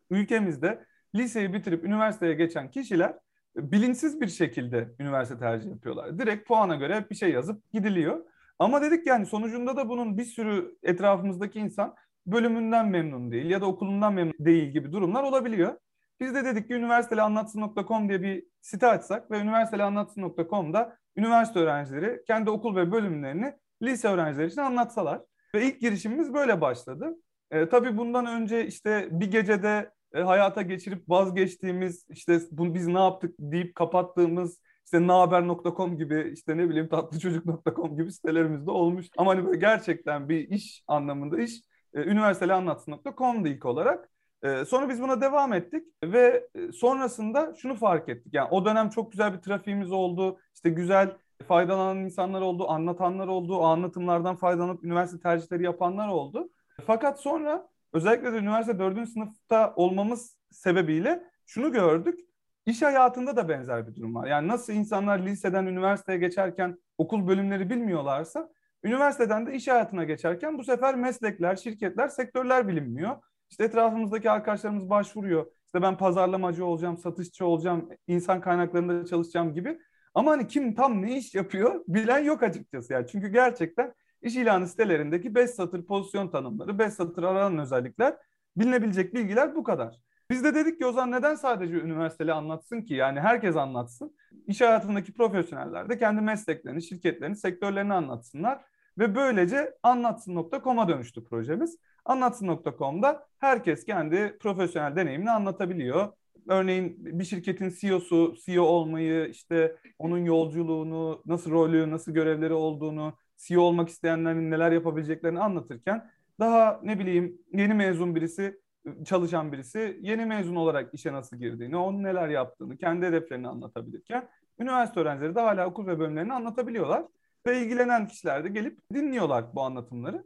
ülkemizde 0.09 0.85
liseyi 1.15 1.53
bitirip 1.53 1.83
üniversiteye 1.83 2.33
geçen 2.33 2.71
kişiler 2.71 3.15
bilinçsiz 3.55 4.21
bir 4.21 4.27
şekilde 4.27 4.89
üniversite 4.99 5.39
tercih 5.39 5.69
yapıyorlar. 5.69 6.19
Direkt 6.19 6.47
puana 6.47 6.75
göre 6.75 7.05
bir 7.09 7.15
şey 7.15 7.31
yazıp 7.31 7.71
gidiliyor. 7.71 8.25
Ama 8.59 8.81
dedik 8.81 9.07
yani 9.07 9.25
sonucunda 9.25 9.77
da 9.77 9.89
bunun 9.89 10.17
bir 10.17 10.25
sürü 10.25 10.77
etrafımızdaki 10.83 11.59
insan 11.59 11.95
bölümünden 12.25 12.89
memnun 12.89 13.31
değil 13.31 13.49
ya 13.49 13.61
da 13.61 13.65
okulundan 13.65 14.13
memnun 14.13 14.33
değil 14.39 14.71
gibi 14.71 14.91
durumlar 14.91 15.23
olabiliyor. 15.23 15.77
Biz 16.23 16.35
de 16.35 16.45
dedik 16.45 16.67
ki 16.67 16.73
üniversitelianlatsın.com 16.73 18.09
diye 18.09 18.21
bir 18.21 18.43
site 18.61 18.87
açsak 18.87 19.31
ve 19.31 19.39
üniversitelianlatsın.com'da 19.39 20.97
üniversite 21.15 21.59
öğrencileri 21.59 22.23
kendi 22.27 22.49
okul 22.49 22.75
ve 22.75 22.91
bölümlerini 22.91 23.53
lise 23.81 24.07
öğrencileri 24.07 24.47
için 24.47 24.61
anlatsalar. 24.61 25.21
Ve 25.55 25.65
ilk 25.65 25.81
girişimimiz 25.81 26.33
böyle 26.33 26.61
başladı. 26.61 27.15
E, 27.51 27.69
tabii 27.69 27.97
bundan 27.97 28.25
önce 28.25 28.67
işte 28.67 29.07
bir 29.11 29.31
gecede 29.31 29.91
e, 30.13 30.21
hayata 30.21 30.61
geçirip 30.61 31.09
vazgeçtiğimiz 31.09 32.05
işte 32.09 32.39
bu, 32.51 32.73
biz 32.73 32.87
ne 32.87 32.99
yaptık 32.99 33.35
deyip 33.39 33.75
kapattığımız 33.75 34.59
işte 34.85 35.07
nahaber.com 35.07 35.97
gibi 35.97 36.31
işte 36.33 36.57
ne 36.57 36.69
bileyim 36.69 36.89
tatlıçocuk.com 36.89 37.97
gibi 37.97 38.11
sitelerimiz 38.11 38.67
de 38.67 38.71
olmuş. 38.71 39.07
Ama 39.17 39.31
hani 39.31 39.45
böyle 39.45 39.59
gerçekten 39.59 40.29
bir 40.29 40.49
iş 40.49 40.83
anlamında 40.87 41.41
iş 41.41 41.61
e, 41.93 42.01
üniversitelianlatsın.com'du 42.01 43.47
ilk 43.47 43.65
olarak. 43.65 44.12
E, 44.43 44.65
sonra 44.65 44.89
biz 44.89 45.01
buna 45.01 45.21
devam 45.21 45.53
ettik 45.53 45.87
ve 46.03 46.47
e, 46.55 46.71
sonrasında 46.71 47.53
şunu 47.55 47.75
fark 47.75 48.09
ettik. 48.09 48.33
Yani 48.33 48.47
o 48.51 48.65
dönem 48.65 48.89
çok 48.89 49.11
güzel 49.11 49.33
bir 49.33 49.39
trafiğimiz 49.39 49.91
oldu. 49.91 50.39
İşte 50.55 50.69
güzel 50.69 51.11
faydalanan 51.47 51.97
insanlar 51.97 52.41
oldu, 52.41 52.69
anlatanlar 52.69 53.27
oldu, 53.27 53.57
o 53.57 53.63
anlatımlardan 53.63 54.35
faydalanıp 54.35 54.83
üniversite 54.83 55.21
tercihleri 55.21 55.63
yapanlar 55.63 56.07
oldu. 56.07 56.49
Fakat 56.85 57.19
sonra 57.19 57.67
özellikle 57.93 58.33
de 58.33 58.37
üniversite 58.37 58.79
dördüncü 58.79 59.11
sınıfta 59.11 59.73
olmamız 59.75 60.37
sebebiyle 60.51 61.23
şunu 61.45 61.71
gördük. 61.71 62.19
İş 62.65 62.81
hayatında 62.81 63.35
da 63.35 63.49
benzer 63.49 63.87
bir 63.87 63.95
durum 63.95 64.15
var. 64.15 64.27
Yani 64.27 64.47
nasıl 64.47 64.73
insanlar 64.73 65.19
liseden 65.19 65.65
üniversiteye 65.65 66.17
geçerken 66.17 66.77
okul 66.97 67.27
bölümleri 67.27 67.69
bilmiyorlarsa, 67.69 68.49
üniversiteden 68.83 69.47
de 69.47 69.53
iş 69.53 69.67
hayatına 69.67 70.03
geçerken 70.03 70.57
bu 70.57 70.63
sefer 70.63 70.95
meslekler, 70.95 71.55
şirketler, 71.55 72.07
sektörler 72.07 72.67
bilinmiyor. 72.67 73.15
İşte 73.53 73.63
etrafımızdaki 73.63 74.31
arkadaşlarımız 74.31 74.89
başvuruyor. 74.89 75.45
İşte 75.65 75.81
ben 75.81 75.97
pazarlamacı 75.97 76.65
olacağım, 76.65 76.97
satışçı 76.97 77.45
olacağım, 77.45 77.89
insan 78.07 78.41
kaynaklarında 78.41 79.05
çalışacağım 79.05 79.53
gibi. 79.53 79.79
Ama 80.13 80.31
hani 80.31 80.47
kim 80.47 80.75
tam 80.75 81.01
ne 81.01 81.17
iş 81.17 81.35
yapıyor 81.35 81.83
bilen 81.87 82.19
yok 82.19 82.43
açıkçası 82.43 82.93
yani. 82.93 83.07
Çünkü 83.07 83.27
gerçekten 83.27 83.93
iş 84.21 84.35
ilanı 84.35 84.67
sitelerindeki 84.67 85.35
5 85.35 85.49
satır 85.49 85.85
pozisyon 85.85 86.27
tanımları, 86.27 86.79
5 86.79 86.93
satır 86.93 87.23
aranan 87.23 87.57
özellikler, 87.59 88.17
bilinebilecek 88.57 89.13
bilgiler 89.13 89.55
bu 89.55 89.63
kadar. 89.63 89.99
Biz 90.29 90.43
de 90.43 90.55
dedik 90.55 90.79
ki 90.79 90.85
o 90.85 90.91
zaman 90.91 91.11
neden 91.11 91.35
sadece 91.35 91.73
üniversiteli 91.73 92.33
anlatsın 92.33 92.81
ki? 92.81 92.93
Yani 92.93 93.19
herkes 93.19 93.55
anlatsın. 93.55 94.15
İş 94.47 94.61
hayatındaki 94.61 95.13
profesyoneller 95.13 95.89
de 95.89 95.97
kendi 95.97 96.21
mesleklerini, 96.21 96.83
şirketlerini, 96.83 97.35
sektörlerini 97.35 97.93
anlatsınlar. 97.93 98.61
Ve 98.97 99.15
böylece 99.15 99.73
anlatsın.com'a 99.83 100.87
dönüştü 100.87 101.23
projemiz. 101.23 101.77
Anlatsın.com'da 102.05 103.27
herkes 103.39 103.85
kendi 103.85 104.37
profesyonel 104.37 104.95
deneyimini 104.95 105.31
anlatabiliyor. 105.31 106.13
Örneğin 106.47 106.95
bir 107.19 107.23
şirketin 107.23 107.69
CEO'su, 107.79 108.35
CEO 108.45 108.63
olmayı, 108.63 109.27
işte 109.27 109.75
onun 109.99 110.25
yolculuğunu, 110.25 111.21
nasıl 111.25 111.51
rolü, 111.51 111.91
nasıl 111.91 112.11
görevleri 112.11 112.53
olduğunu, 112.53 113.13
CEO 113.37 113.61
olmak 113.61 113.89
isteyenlerin 113.89 114.51
neler 114.51 114.71
yapabileceklerini 114.71 115.39
anlatırken 115.39 116.09
daha 116.39 116.79
ne 116.83 116.99
bileyim 116.99 117.41
yeni 117.53 117.73
mezun 117.73 118.15
birisi, 118.15 118.59
çalışan 119.05 119.51
birisi 119.51 119.97
yeni 120.01 120.25
mezun 120.25 120.55
olarak 120.55 120.93
işe 120.93 121.13
nasıl 121.13 121.37
girdiğini, 121.37 121.77
onun 121.77 122.03
neler 122.03 122.29
yaptığını, 122.29 122.77
kendi 122.77 123.05
hedeflerini 123.05 123.47
anlatabilirken 123.47 124.29
üniversite 124.59 124.99
öğrencileri 124.99 125.35
de 125.35 125.39
hala 125.39 125.67
okul 125.67 125.87
ve 125.87 125.99
bölümlerini 125.99 126.33
anlatabiliyorlar. 126.33 127.05
Ve 127.47 127.61
ilgilenen 127.61 128.07
kişiler 128.07 128.43
de 128.43 128.49
gelip 128.49 128.79
dinliyorlar 128.93 129.55
bu 129.55 129.61
anlatımları. 129.61 130.23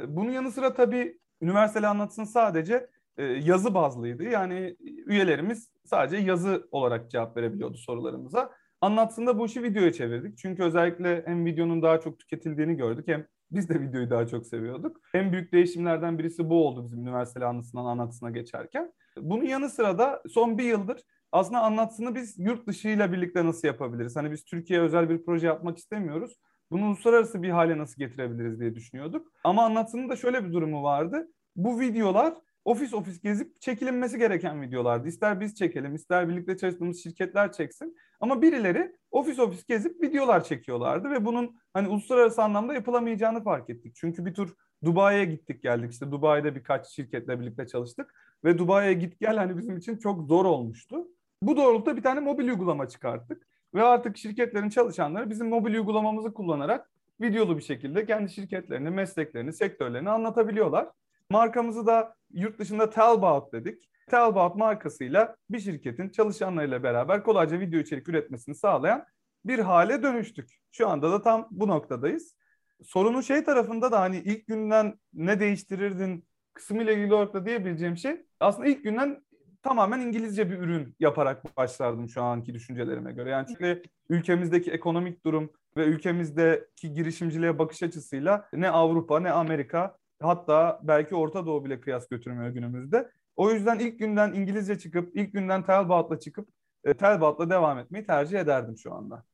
Bunun 0.00 0.30
yanı 0.30 0.52
sıra 0.52 0.74
tabii 0.74 1.18
üniversiteli 1.40 1.86
anlatısın 1.86 2.24
sadece 2.24 2.90
e, 3.16 3.24
yazı 3.24 3.74
bazlıydı. 3.74 4.24
Yani 4.24 4.76
üyelerimiz 4.80 5.70
sadece 5.84 6.16
yazı 6.16 6.68
olarak 6.70 7.10
cevap 7.10 7.36
verebiliyordu 7.36 7.76
sorularımıza. 7.76 8.52
Anlatsında 8.80 9.38
bu 9.38 9.46
işi 9.46 9.62
videoya 9.62 9.92
çevirdik. 9.92 10.38
Çünkü 10.38 10.62
özellikle 10.62 11.22
hem 11.26 11.46
videonun 11.46 11.82
daha 11.82 12.00
çok 12.00 12.18
tüketildiğini 12.18 12.76
gördük 12.76 13.08
hem 13.08 13.26
biz 13.50 13.68
de 13.68 13.80
videoyu 13.80 14.10
daha 14.10 14.26
çok 14.26 14.46
seviyorduk. 14.46 15.00
En 15.14 15.32
büyük 15.32 15.52
değişimlerden 15.52 16.18
birisi 16.18 16.50
bu 16.50 16.66
oldu 16.66 16.84
bizim 16.84 16.98
üniversiteli 17.00 17.44
anlatısından 17.44 17.84
anlatısına 17.84 18.30
geçerken. 18.30 18.92
Bunun 19.18 19.44
yanı 19.44 19.68
sıra 19.68 19.98
da 19.98 20.22
son 20.28 20.58
bir 20.58 20.64
yıldır 20.64 21.02
aslında 21.32 21.60
anlatısını 21.60 22.14
biz 22.14 22.38
yurt 22.38 22.66
dışıyla 22.66 23.12
birlikte 23.12 23.44
nasıl 23.44 23.68
yapabiliriz? 23.68 24.16
Hani 24.16 24.30
biz 24.30 24.44
Türkiye 24.44 24.80
özel 24.80 25.10
bir 25.10 25.24
proje 25.24 25.46
yapmak 25.46 25.78
istemiyoruz. 25.78 26.36
Bunu 26.70 26.86
uluslararası 26.86 27.42
bir 27.42 27.50
hale 27.50 27.78
nasıl 27.78 27.98
getirebiliriz 27.98 28.60
diye 28.60 28.74
düşünüyorduk. 28.74 29.32
Ama 29.44 29.64
anlatının 29.64 30.08
da 30.08 30.16
şöyle 30.16 30.44
bir 30.44 30.52
durumu 30.52 30.82
vardı. 30.82 31.28
Bu 31.56 31.80
videolar 31.80 32.34
ofis 32.64 32.94
ofis 32.94 33.20
gezip 33.20 33.60
çekilinmesi 33.60 34.18
gereken 34.18 34.62
videolardı. 34.62 35.08
İster 35.08 35.40
biz 35.40 35.54
çekelim, 35.54 35.94
ister 35.94 36.28
birlikte 36.28 36.56
çalıştığımız 36.56 37.02
şirketler 37.02 37.52
çeksin. 37.52 37.96
Ama 38.20 38.42
birileri 38.42 38.96
ofis 39.10 39.38
ofis 39.38 39.64
gezip 39.66 40.02
videolar 40.02 40.44
çekiyorlardı 40.44 41.10
ve 41.10 41.24
bunun 41.24 41.56
hani 41.72 41.88
uluslararası 41.88 42.42
anlamda 42.42 42.74
yapılamayacağını 42.74 43.44
fark 43.44 43.70
ettik. 43.70 43.94
Çünkü 43.96 44.24
bir 44.24 44.34
tur 44.34 44.54
Dubai'ye 44.84 45.24
gittik 45.24 45.62
geldik. 45.62 45.92
İşte 45.92 46.10
Dubai'de 46.10 46.54
birkaç 46.54 46.86
şirketle 46.86 47.40
birlikte 47.40 47.66
çalıştık 47.66 48.14
ve 48.44 48.58
Dubai'ye 48.58 48.92
git 48.92 49.20
gel 49.20 49.36
hani 49.36 49.58
bizim 49.58 49.76
için 49.76 49.96
çok 49.96 50.26
zor 50.26 50.44
olmuştu. 50.44 51.08
Bu 51.42 51.56
doğrultuda 51.56 51.96
bir 51.96 52.02
tane 52.02 52.20
mobil 52.20 52.48
uygulama 52.48 52.88
çıkarttık 52.88 53.46
ve 53.74 53.82
artık 53.82 54.16
şirketlerin 54.16 54.68
çalışanları 54.68 55.30
bizim 55.30 55.48
mobil 55.48 55.74
uygulamamızı 55.74 56.34
kullanarak 56.34 56.90
videolu 57.20 57.56
bir 57.56 57.62
şekilde 57.62 58.06
kendi 58.06 58.32
şirketlerini, 58.32 58.90
mesleklerini, 58.90 59.52
sektörlerini 59.52 60.10
anlatabiliyorlar. 60.10 60.88
Markamızı 61.30 61.86
da 61.86 62.14
yurt 62.32 62.58
dışında 62.58 62.90
Talbot 62.90 63.52
dedik. 63.52 63.88
Talbot 64.10 64.56
markasıyla 64.56 65.36
bir 65.50 65.60
şirketin 65.60 66.08
çalışanlarıyla 66.08 66.82
beraber 66.82 67.22
kolayca 67.22 67.60
video 67.60 67.80
içerik 67.80 68.08
üretmesini 68.08 68.54
sağlayan 68.54 69.06
bir 69.44 69.58
hale 69.58 70.02
dönüştük. 70.02 70.50
Şu 70.72 70.88
anda 70.88 71.12
da 71.12 71.22
tam 71.22 71.48
bu 71.50 71.68
noktadayız. 71.68 72.36
Sorunun 72.84 73.20
şey 73.20 73.44
tarafında 73.44 73.92
da 73.92 74.00
hani 74.00 74.18
ilk 74.18 74.46
günden 74.46 74.98
ne 75.14 75.40
değiştirirdin 75.40 76.24
kısmıyla 76.54 76.92
ilgili 76.92 77.14
olarak 77.14 77.34
da 77.34 77.46
diyebileceğim 77.46 77.96
şey 77.96 78.26
aslında 78.40 78.68
ilk 78.68 78.84
günden 78.84 79.24
tamamen 79.68 80.00
İngilizce 80.00 80.50
bir 80.50 80.58
ürün 80.58 80.94
yaparak 81.00 81.56
başlardım 81.56 82.08
şu 82.08 82.22
anki 82.22 82.54
düşüncelerime 82.54 83.12
göre. 83.12 83.30
Yani 83.30 83.46
çünkü 83.48 83.82
ülkemizdeki 84.08 84.70
ekonomik 84.70 85.24
durum 85.24 85.52
ve 85.76 85.84
ülkemizdeki 85.84 86.92
girişimciliğe 86.92 87.58
bakış 87.58 87.82
açısıyla 87.82 88.48
ne 88.52 88.70
Avrupa 88.70 89.20
ne 89.20 89.30
Amerika 89.30 89.98
hatta 90.22 90.80
belki 90.82 91.14
Orta 91.14 91.46
Doğu 91.46 91.64
bile 91.64 91.80
kıyas 91.80 92.08
götürmüyor 92.08 92.50
günümüzde. 92.50 93.10
O 93.36 93.50
yüzden 93.50 93.78
ilk 93.78 93.98
günden 93.98 94.32
İngilizce 94.32 94.78
çıkıp, 94.78 95.16
ilk 95.16 95.32
günden 95.32 95.64
Talbot'la 95.64 96.20
çıkıp 96.20 96.48
e, 96.84 96.94
Talbot'la 96.94 97.50
devam 97.50 97.78
etmeyi 97.78 98.06
tercih 98.06 98.38
ederdim 98.38 98.76
şu 98.76 98.94
anda. 98.94 99.24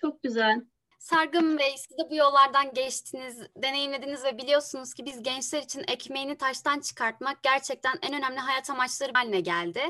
Çok 0.00 0.22
güzel. 0.22 0.64
Sargın 1.02 1.58
Bey, 1.58 1.74
siz 1.76 1.98
de 1.98 2.10
bu 2.10 2.14
yollardan 2.14 2.74
geçtiniz, 2.74 3.40
deneyimlediniz 3.56 4.24
ve 4.24 4.38
biliyorsunuz 4.38 4.94
ki 4.94 5.06
biz 5.06 5.22
gençler 5.22 5.62
için 5.62 5.84
ekmeğini 5.88 6.36
taştan 6.36 6.80
çıkartmak 6.80 7.42
gerçekten 7.42 7.94
en 8.02 8.14
önemli 8.14 8.38
hayat 8.38 8.70
amaçları 8.70 9.12
haline 9.14 9.40
geldi. 9.40 9.80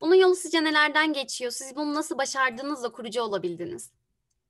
Bunun 0.00 0.14
yolu 0.14 0.34
sizce 0.34 0.64
nelerden 0.64 1.12
geçiyor? 1.12 1.50
Siz 1.50 1.76
bunu 1.76 1.94
nasıl 1.94 2.18
başardığınızla 2.18 2.92
kurucu 2.92 3.22
olabildiniz? 3.22 3.92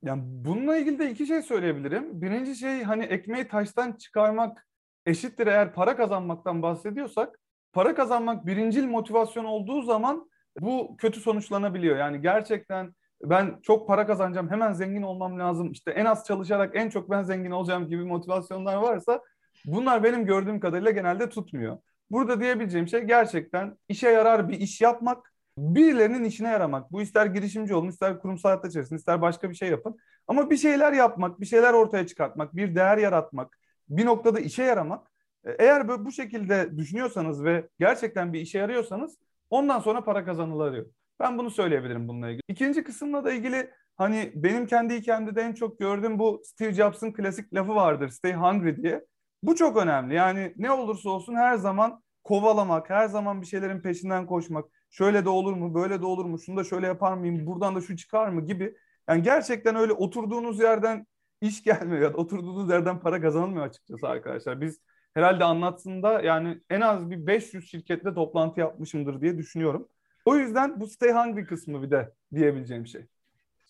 Yani 0.02 0.22
bununla 0.24 0.76
ilgili 0.76 0.98
de 0.98 1.10
iki 1.10 1.26
şey 1.26 1.42
söyleyebilirim. 1.42 2.22
Birinci 2.22 2.56
şey 2.56 2.82
hani 2.82 3.04
ekmeği 3.04 3.48
taştan 3.48 3.92
çıkarmak 3.92 4.66
eşittir 5.06 5.46
eğer 5.46 5.74
para 5.74 5.96
kazanmaktan 5.96 6.62
bahsediyorsak 6.62 7.40
para 7.72 7.94
kazanmak 7.94 8.46
birincil 8.46 8.84
motivasyon 8.84 9.44
olduğu 9.44 9.82
zaman 9.82 10.30
bu 10.60 10.96
kötü 10.96 11.20
sonuçlanabiliyor. 11.20 11.96
Yani 11.96 12.20
gerçekten 12.22 12.94
ben 13.22 13.60
çok 13.62 13.88
para 13.88 14.06
kazanacağım, 14.06 14.50
hemen 14.50 14.72
zengin 14.72 15.02
olmam 15.02 15.38
lazım. 15.38 15.72
İşte 15.72 15.90
en 15.90 16.04
az 16.04 16.26
çalışarak 16.26 16.76
en 16.76 16.90
çok 16.90 17.10
ben 17.10 17.22
zengin 17.22 17.50
olacağım 17.50 17.88
gibi 17.88 18.04
motivasyonlar 18.04 18.76
varsa 18.76 19.20
bunlar 19.64 20.04
benim 20.04 20.26
gördüğüm 20.26 20.60
kadarıyla 20.60 20.90
genelde 20.90 21.28
tutmuyor. 21.28 21.78
Burada 22.10 22.40
diyebileceğim 22.40 22.88
şey 22.88 23.00
gerçekten 23.00 23.78
işe 23.88 24.08
yarar 24.08 24.48
bir 24.48 24.60
iş 24.60 24.80
yapmak, 24.80 25.32
birilerinin 25.58 26.24
işine 26.24 26.48
yaramak. 26.48 26.92
Bu 26.92 27.02
ister 27.02 27.26
girişimci 27.26 27.74
olun, 27.74 27.88
ister 27.88 28.18
kurumsal 28.18 28.48
hayatta 28.48 28.70
çalışın, 28.70 28.96
ister 28.96 29.22
başka 29.22 29.50
bir 29.50 29.54
şey 29.54 29.68
yapın. 29.68 29.96
Ama 30.26 30.50
bir 30.50 30.56
şeyler 30.56 30.92
yapmak, 30.92 31.40
bir 31.40 31.46
şeyler 31.46 31.72
ortaya 31.72 32.06
çıkartmak, 32.06 32.56
bir 32.56 32.74
değer 32.74 32.98
yaratmak, 32.98 33.58
bir 33.88 34.06
noktada 34.06 34.40
işe 34.40 34.62
yaramak. 34.62 35.06
E, 35.44 35.50
eğer 35.58 36.04
bu 36.04 36.12
şekilde 36.12 36.76
düşünüyorsanız 36.76 37.44
ve 37.44 37.68
gerçekten 37.78 38.32
bir 38.32 38.40
işe 38.40 38.58
yarıyorsanız 38.58 39.16
ondan 39.50 39.80
sonra 39.80 40.04
para 40.04 40.24
kazanılıyor. 40.24 40.86
Ben 41.22 41.38
bunu 41.38 41.50
söyleyebilirim 41.50 42.08
bununla 42.08 42.28
ilgili. 42.28 42.42
İkinci 42.48 42.84
kısımla 42.84 43.24
da 43.24 43.32
ilgili 43.32 43.70
hani 43.96 44.32
benim 44.34 44.66
kendi 44.66 44.94
hikayemde 44.94 45.34
de 45.34 45.42
en 45.42 45.52
çok 45.52 45.78
gördüğüm 45.78 46.18
bu 46.18 46.42
Steve 46.44 46.72
Jobs'ın 46.74 47.12
klasik 47.12 47.54
lafı 47.54 47.74
vardır 47.74 48.08
Stay 48.08 48.32
Hungry 48.32 48.82
diye. 48.82 49.04
Bu 49.42 49.56
çok 49.56 49.76
önemli. 49.76 50.14
Yani 50.14 50.54
ne 50.56 50.70
olursa 50.70 51.10
olsun 51.10 51.34
her 51.34 51.56
zaman 51.56 52.02
kovalamak, 52.24 52.90
her 52.90 53.08
zaman 53.08 53.42
bir 53.42 53.46
şeylerin 53.46 53.80
peşinden 53.80 54.26
koşmak. 54.26 54.64
Şöyle 54.90 55.24
de 55.24 55.28
olur 55.28 55.52
mu, 55.52 55.74
böyle 55.74 56.00
de 56.02 56.06
olur 56.06 56.24
mu, 56.24 56.38
şunu 56.38 56.56
da 56.56 56.64
şöyle 56.64 56.86
yapar 56.86 57.14
mıyım, 57.14 57.46
buradan 57.46 57.76
da 57.76 57.80
şu 57.80 57.96
çıkar 57.96 58.28
mı 58.28 58.46
gibi. 58.46 58.74
Yani 59.08 59.22
gerçekten 59.22 59.76
öyle 59.76 59.92
oturduğunuz 59.92 60.60
yerden 60.60 61.06
iş 61.40 61.62
gelmiyor 61.62 62.02
ya 62.02 62.12
da 62.12 62.16
oturduğunuz 62.16 62.70
yerden 62.70 63.00
para 63.00 63.20
kazanılmıyor 63.20 63.66
açıkçası 63.66 64.08
arkadaşlar. 64.08 64.60
Biz 64.60 64.80
herhalde 65.14 65.44
anlatsında 65.44 66.22
yani 66.22 66.60
en 66.70 66.80
az 66.80 67.10
bir 67.10 67.26
500 67.26 67.70
şirketle 67.70 68.14
toplantı 68.14 68.60
yapmışımdır 68.60 69.20
diye 69.20 69.38
düşünüyorum. 69.38 69.88
O 70.24 70.36
yüzden 70.36 70.80
bu 70.80 70.86
stay 70.86 71.12
hungry 71.12 71.46
kısmı 71.46 71.82
bir 71.82 71.90
de 71.90 72.12
diyebileceğim 72.34 72.86
şey. 72.86 73.06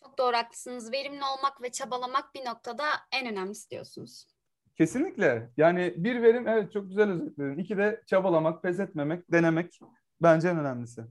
Çok 0.00 0.18
doğru 0.18 0.36
haklısınız. 0.36 0.92
Verimli 0.92 1.24
olmak 1.24 1.62
ve 1.62 1.72
çabalamak 1.72 2.34
bir 2.34 2.44
noktada 2.44 2.84
en 3.12 3.26
önemlisi 3.26 3.70
diyorsunuz. 3.70 4.26
Kesinlikle. 4.76 5.50
Yani 5.56 5.94
bir 5.96 6.22
verim 6.22 6.48
evet 6.48 6.72
çok 6.72 6.88
güzel 6.88 7.10
özetledin. 7.10 7.58
İki 7.58 7.76
de 7.76 8.02
çabalamak, 8.06 8.62
pes 8.62 8.80
etmemek, 8.80 9.32
denemek 9.32 9.80
bence 10.22 10.48
en 10.48 10.58
önemlisi. 10.58 11.02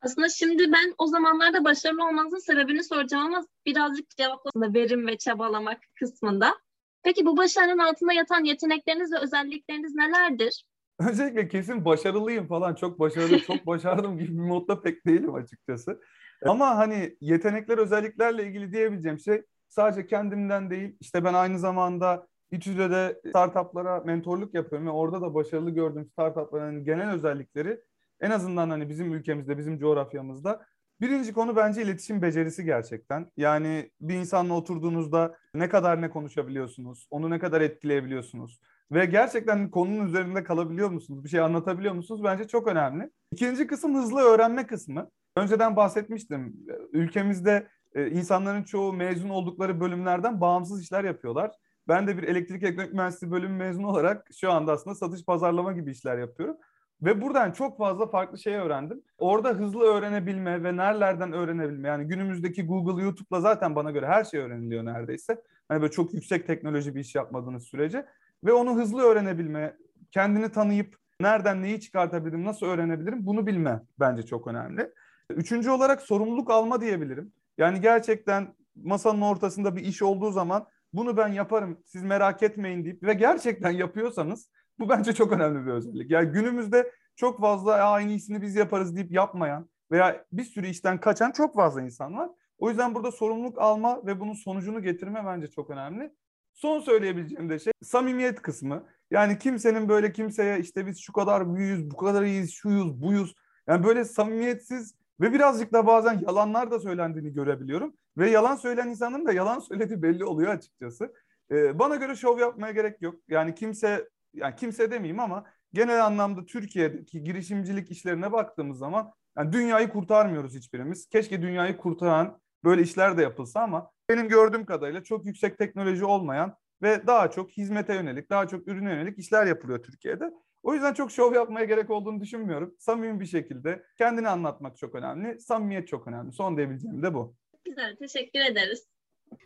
Aslında 0.00 0.28
şimdi 0.28 0.72
ben 0.72 0.94
o 0.98 1.06
zamanlarda 1.06 1.64
başarılı 1.64 2.06
olmanızın 2.06 2.38
sebebini 2.38 2.84
soracağım 2.84 3.26
ama 3.26 3.46
birazcık 3.66 4.10
cevaplasında 4.10 4.74
verim 4.74 5.06
ve 5.06 5.18
çabalamak 5.18 5.78
kısmında. 5.94 6.54
Peki 7.02 7.26
bu 7.26 7.36
başarının 7.36 7.78
altında 7.78 8.12
yatan 8.12 8.44
yetenekleriniz 8.44 9.12
ve 9.12 9.18
özellikleriniz 9.18 9.94
nelerdir? 9.94 10.64
Öncelikle 10.98 11.48
kesin 11.48 11.84
başarılıyım 11.84 12.46
falan 12.46 12.74
çok 12.74 13.00
başarılı 13.00 13.38
çok 13.38 13.66
başardım 13.66 14.18
gibi 14.18 14.32
bir 14.32 14.42
modda 14.42 14.80
pek 14.80 15.06
değilim 15.06 15.34
açıkçası. 15.34 16.00
Ama 16.46 16.76
hani 16.76 17.16
yetenekler 17.20 17.78
özelliklerle 17.78 18.46
ilgili 18.46 18.72
diyebileceğim 18.72 19.18
şey 19.18 19.42
sadece 19.68 20.06
kendimden 20.06 20.70
değil 20.70 20.96
işte 21.00 21.24
ben 21.24 21.34
aynı 21.34 21.58
zamanda 21.58 22.26
İTÜ'de 22.50 23.20
startuplara 23.28 24.00
mentorluk 24.00 24.54
yapıyorum 24.54 24.86
ve 24.86 24.90
orada 24.90 25.20
da 25.20 25.34
başarılı 25.34 25.70
gördüğüm 25.70 26.06
startupların 26.06 26.84
genel 26.84 27.10
özellikleri 27.10 27.80
en 28.20 28.30
azından 28.30 28.70
hani 28.70 28.88
bizim 28.88 29.14
ülkemizde, 29.14 29.58
bizim 29.58 29.78
coğrafyamızda 29.78 30.66
birinci 31.00 31.32
konu 31.32 31.56
bence 31.56 31.82
iletişim 31.82 32.22
becerisi 32.22 32.64
gerçekten. 32.64 33.30
Yani 33.36 33.90
bir 34.00 34.14
insanla 34.14 34.54
oturduğunuzda 34.54 35.36
ne 35.54 35.68
kadar 35.68 36.02
ne 36.02 36.10
konuşabiliyorsunuz, 36.10 37.06
onu 37.10 37.30
ne 37.30 37.38
kadar 37.38 37.60
etkileyebiliyorsunuz 37.60 38.60
ve 38.92 39.04
gerçekten 39.04 39.70
konunun 39.70 40.06
üzerinde 40.06 40.44
kalabiliyor 40.44 40.90
musunuz, 40.90 41.24
bir 41.24 41.28
şey 41.28 41.40
anlatabiliyor 41.40 41.94
musunuz 41.94 42.24
bence 42.24 42.48
çok 42.48 42.68
önemli. 42.68 43.10
İkinci 43.32 43.66
kısım 43.66 43.94
hızlı 43.94 44.20
öğrenme 44.20 44.66
kısmı. 44.66 45.10
Önceden 45.36 45.76
bahsetmiştim. 45.76 46.56
Ülkemizde 46.92 47.68
e, 47.94 48.10
insanların 48.10 48.62
çoğu 48.62 48.92
mezun 48.92 49.28
oldukları 49.28 49.80
bölümlerden 49.80 50.40
bağımsız 50.40 50.82
işler 50.82 51.04
yapıyorlar. 51.04 51.50
Ben 51.88 52.06
de 52.06 52.16
bir 52.16 52.22
elektrik 52.22 52.62
elektronik 52.62 52.94
mühendisliği 52.94 53.32
bölümü 53.32 53.56
mezunu 53.56 53.86
olarak 53.86 54.28
şu 54.40 54.52
anda 54.52 54.72
aslında 54.72 54.94
satış 54.94 55.24
pazarlama 55.24 55.72
gibi 55.72 55.90
işler 55.90 56.18
yapıyorum. 56.18 56.56
Ve 57.02 57.20
buradan 57.20 57.52
çok 57.52 57.78
fazla 57.78 58.06
farklı 58.06 58.38
şey 58.38 58.54
öğrendim. 58.54 59.02
Orada 59.18 59.48
hızlı 59.48 59.84
öğrenebilme 59.84 60.64
ve 60.64 60.76
nerelerden 60.76 61.32
öğrenebilme. 61.32 61.88
Yani 61.88 62.04
günümüzdeki 62.04 62.66
Google, 62.66 63.02
YouTube'la 63.02 63.40
zaten 63.40 63.76
bana 63.76 63.90
göre 63.90 64.06
her 64.06 64.24
şey 64.24 64.40
öğreniliyor 64.40 64.84
neredeyse. 64.84 65.42
Hani 65.68 65.80
böyle 65.80 65.92
çok 65.92 66.14
yüksek 66.14 66.46
teknoloji 66.46 66.94
bir 66.94 67.00
iş 67.00 67.14
yapmadığınız 67.14 67.62
sürece. 67.64 68.06
Ve 68.44 68.52
onu 68.52 68.76
hızlı 68.76 69.02
öğrenebilme, 69.02 69.76
kendini 70.10 70.52
tanıyıp 70.52 70.96
nereden 71.20 71.62
neyi 71.62 71.80
çıkartabilirim, 71.80 72.44
nasıl 72.44 72.66
öğrenebilirim 72.66 73.26
bunu 73.26 73.46
bilme 73.46 73.82
bence 74.00 74.22
çok 74.22 74.46
önemli. 74.46 74.90
Üçüncü 75.30 75.70
olarak 75.70 76.02
sorumluluk 76.02 76.50
alma 76.50 76.80
diyebilirim. 76.80 77.32
Yani 77.58 77.80
gerçekten 77.80 78.54
masanın 78.76 79.20
ortasında 79.20 79.76
bir 79.76 79.84
iş 79.84 80.02
olduğu 80.02 80.30
zaman 80.30 80.66
bunu 80.92 81.16
ben 81.16 81.28
yaparım 81.28 81.78
siz 81.86 82.02
merak 82.02 82.42
etmeyin 82.42 82.84
deyip 82.84 83.02
ve 83.02 83.14
gerçekten 83.14 83.70
yapıyorsanız 83.70 84.50
bu 84.78 84.88
bence 84.88 85.12
çok 85.12 85.32
önemli 85.32 85.66
bir 85.66 85.72
özellik. 85.72 86.10
Yani 86.10 86.30
günümüzde 86.30 86.92
çok 87.16 87.40
fazla 87.40 87.74
aynı 87.74 88.10
iyisini 88.10 88.42
biz 88.42 88.56
yaparız 88.56 88.96
deyip 88.96 89.12
yapmayan 89.12 89.68
veya 89.90 90.24
bir 90.32 90.44
sürü 90.44 90.66
işten 90.66 91.00
kaçan 91.00 91.30
çok 91.30 91.54
fazla 91.54 91.82
insan 91.82 92.16
var. 92.16 92.30
O 92.58 92.68
yüzden 92.68 92.94
burada 92.94 93.12
sorumluluk 93.12 93.58
alma 93.58 94.06
ve 94.06 94.20
bunun 94.20 94.32
sonucunu 94.32 94.82
getirme 94.82 95.22
bence 95.26 95.46
çok 95.46 95.70
önemli. 95.70 96.12
Son 96.54 96.80
söyleyebileceğim 96.80 97.50
de 97.50 97.58
şey 97.58 97.72
samimiyet 97.82 98.42
kısmı. 98.42 98.86
Yani 99.10 99.38
kimsenin 99.38 99.88
böyle 99.88 100.12
kimseye 100.12 100.60
işte 100.60 100.86
biz 100.86 100.98
şu 100.98 101.12
kadar 101.12 101.54
büyüyüz, 101.54 101.90
bu 101.90 101.96
kadar 101.96 102.22
iyiyiz, 102.22 102.52
şuyuz, 102.52 103.02
buyuz. 103.02 103.34
Yani 103.66 103.84
böyle 103.84 104.04
samimiyetsiz 104.04 104.94
ve 105.20 105.32
birazcık 105.32 105.72
da 105.72 105.86
bazen 105.86 106.20
yalanlar 106.26 106.70
da 106.70 106.80
söylendiğini 106.80 107.32
görebiliyorum. 107.32 107.94
Ve 108.18 108.30
yalan 108.30 108.56
söyleyen 108.56 108.88
insanın 108.88 109.26
da 109.26 109.32
yalan 109.32 109.58
söylediği 109.58 110.02
belli 110.02 110.24
oluyor 110.24 110.52
açıkçası. 110.52 111.12
Ee, 111.50 111.78
bana 111.78 111.96
göre 111.96 112.16
şov 112.16 112.38
yapmaya 112.38 112.72
gerek 112.72 113.02
yok. 113.02 113.14
Yani 113.28 113.54
kimse, 113.54 114.08
yani 114.34 114.56
kimse 114.56 114.90
demeyeyim 114.90 115.20
ama 115.20 115.44
genel 115.72 116.04
anlamda 116.06 116.46
Türkiye'deki 116.46 117.22
girişimcilik 117.22 117.90
işlerine 117.90 118.32
baktığımız 118.32 118.78
zaman 118.78 119.12
yani 119.38 119.52
dünyayı 119.52 119.88
kurtarmıyoruz 119.88 120.54
hiçbirimiz. 120.54 121.08
Keşke 121.08 121.42
dünyayı 121.42 121.76
kurtaran 121.76 122.40
böyle 122.64 122.82
işler 122.82 123.16
de 123.16 123.22
yapılsa 123.22 123.60
ama 123.60 123.90
benim 124.10 124.28
gördüğüm 124.28 124.66
kadarıyla 124.66 125.04
çok 125.04 125.26
yüksek 125.26 125.58
teknoloji 125.58 126.04
olmayan 126.04 126.56
ve 126.82 127.06
daha 127.06 127.30
çok 127.30 127.50
hizmete 127.50 127.94
yönelik, 127.94 128.30
daha 128.30 128.48
çok 128.48 128.68
ürüne 128.68 128.90
yönelik 128.90 129.18
işler 129.18 129.46
yapılıyor 129.46 129.82
Türkiye'de. 129.82 130.30
O 130.62 130.74
yüzden 130.74 130.94
çok 130.94 131.10
şov 131.10 131.34
yapmaya 131.34 131.64
gerek 131.64 131.90
olduğunu 131.90 132.20
düşünmüyorum. 132.20 132.74
Samimi 132.78 133.20
bir 133.20 133.26
şekilde 133.26 133.84
kendini 133.98 134.28
anlatmak 134.28 134.76
çok 134.76 134.94
önemli. 134.94 135.40
Samimiyet 135.40 135.88
çok 135.88 136.06
önemli. 136.06 136.32
Son 136.32 136.56
diyebileceğim 136.56 137.02
de 137.02 137.14
bu. 137.14 137.36
Güzel, 137.64 137.96
teşekkür 137.96 138.40
ederiz. 138.40 138.93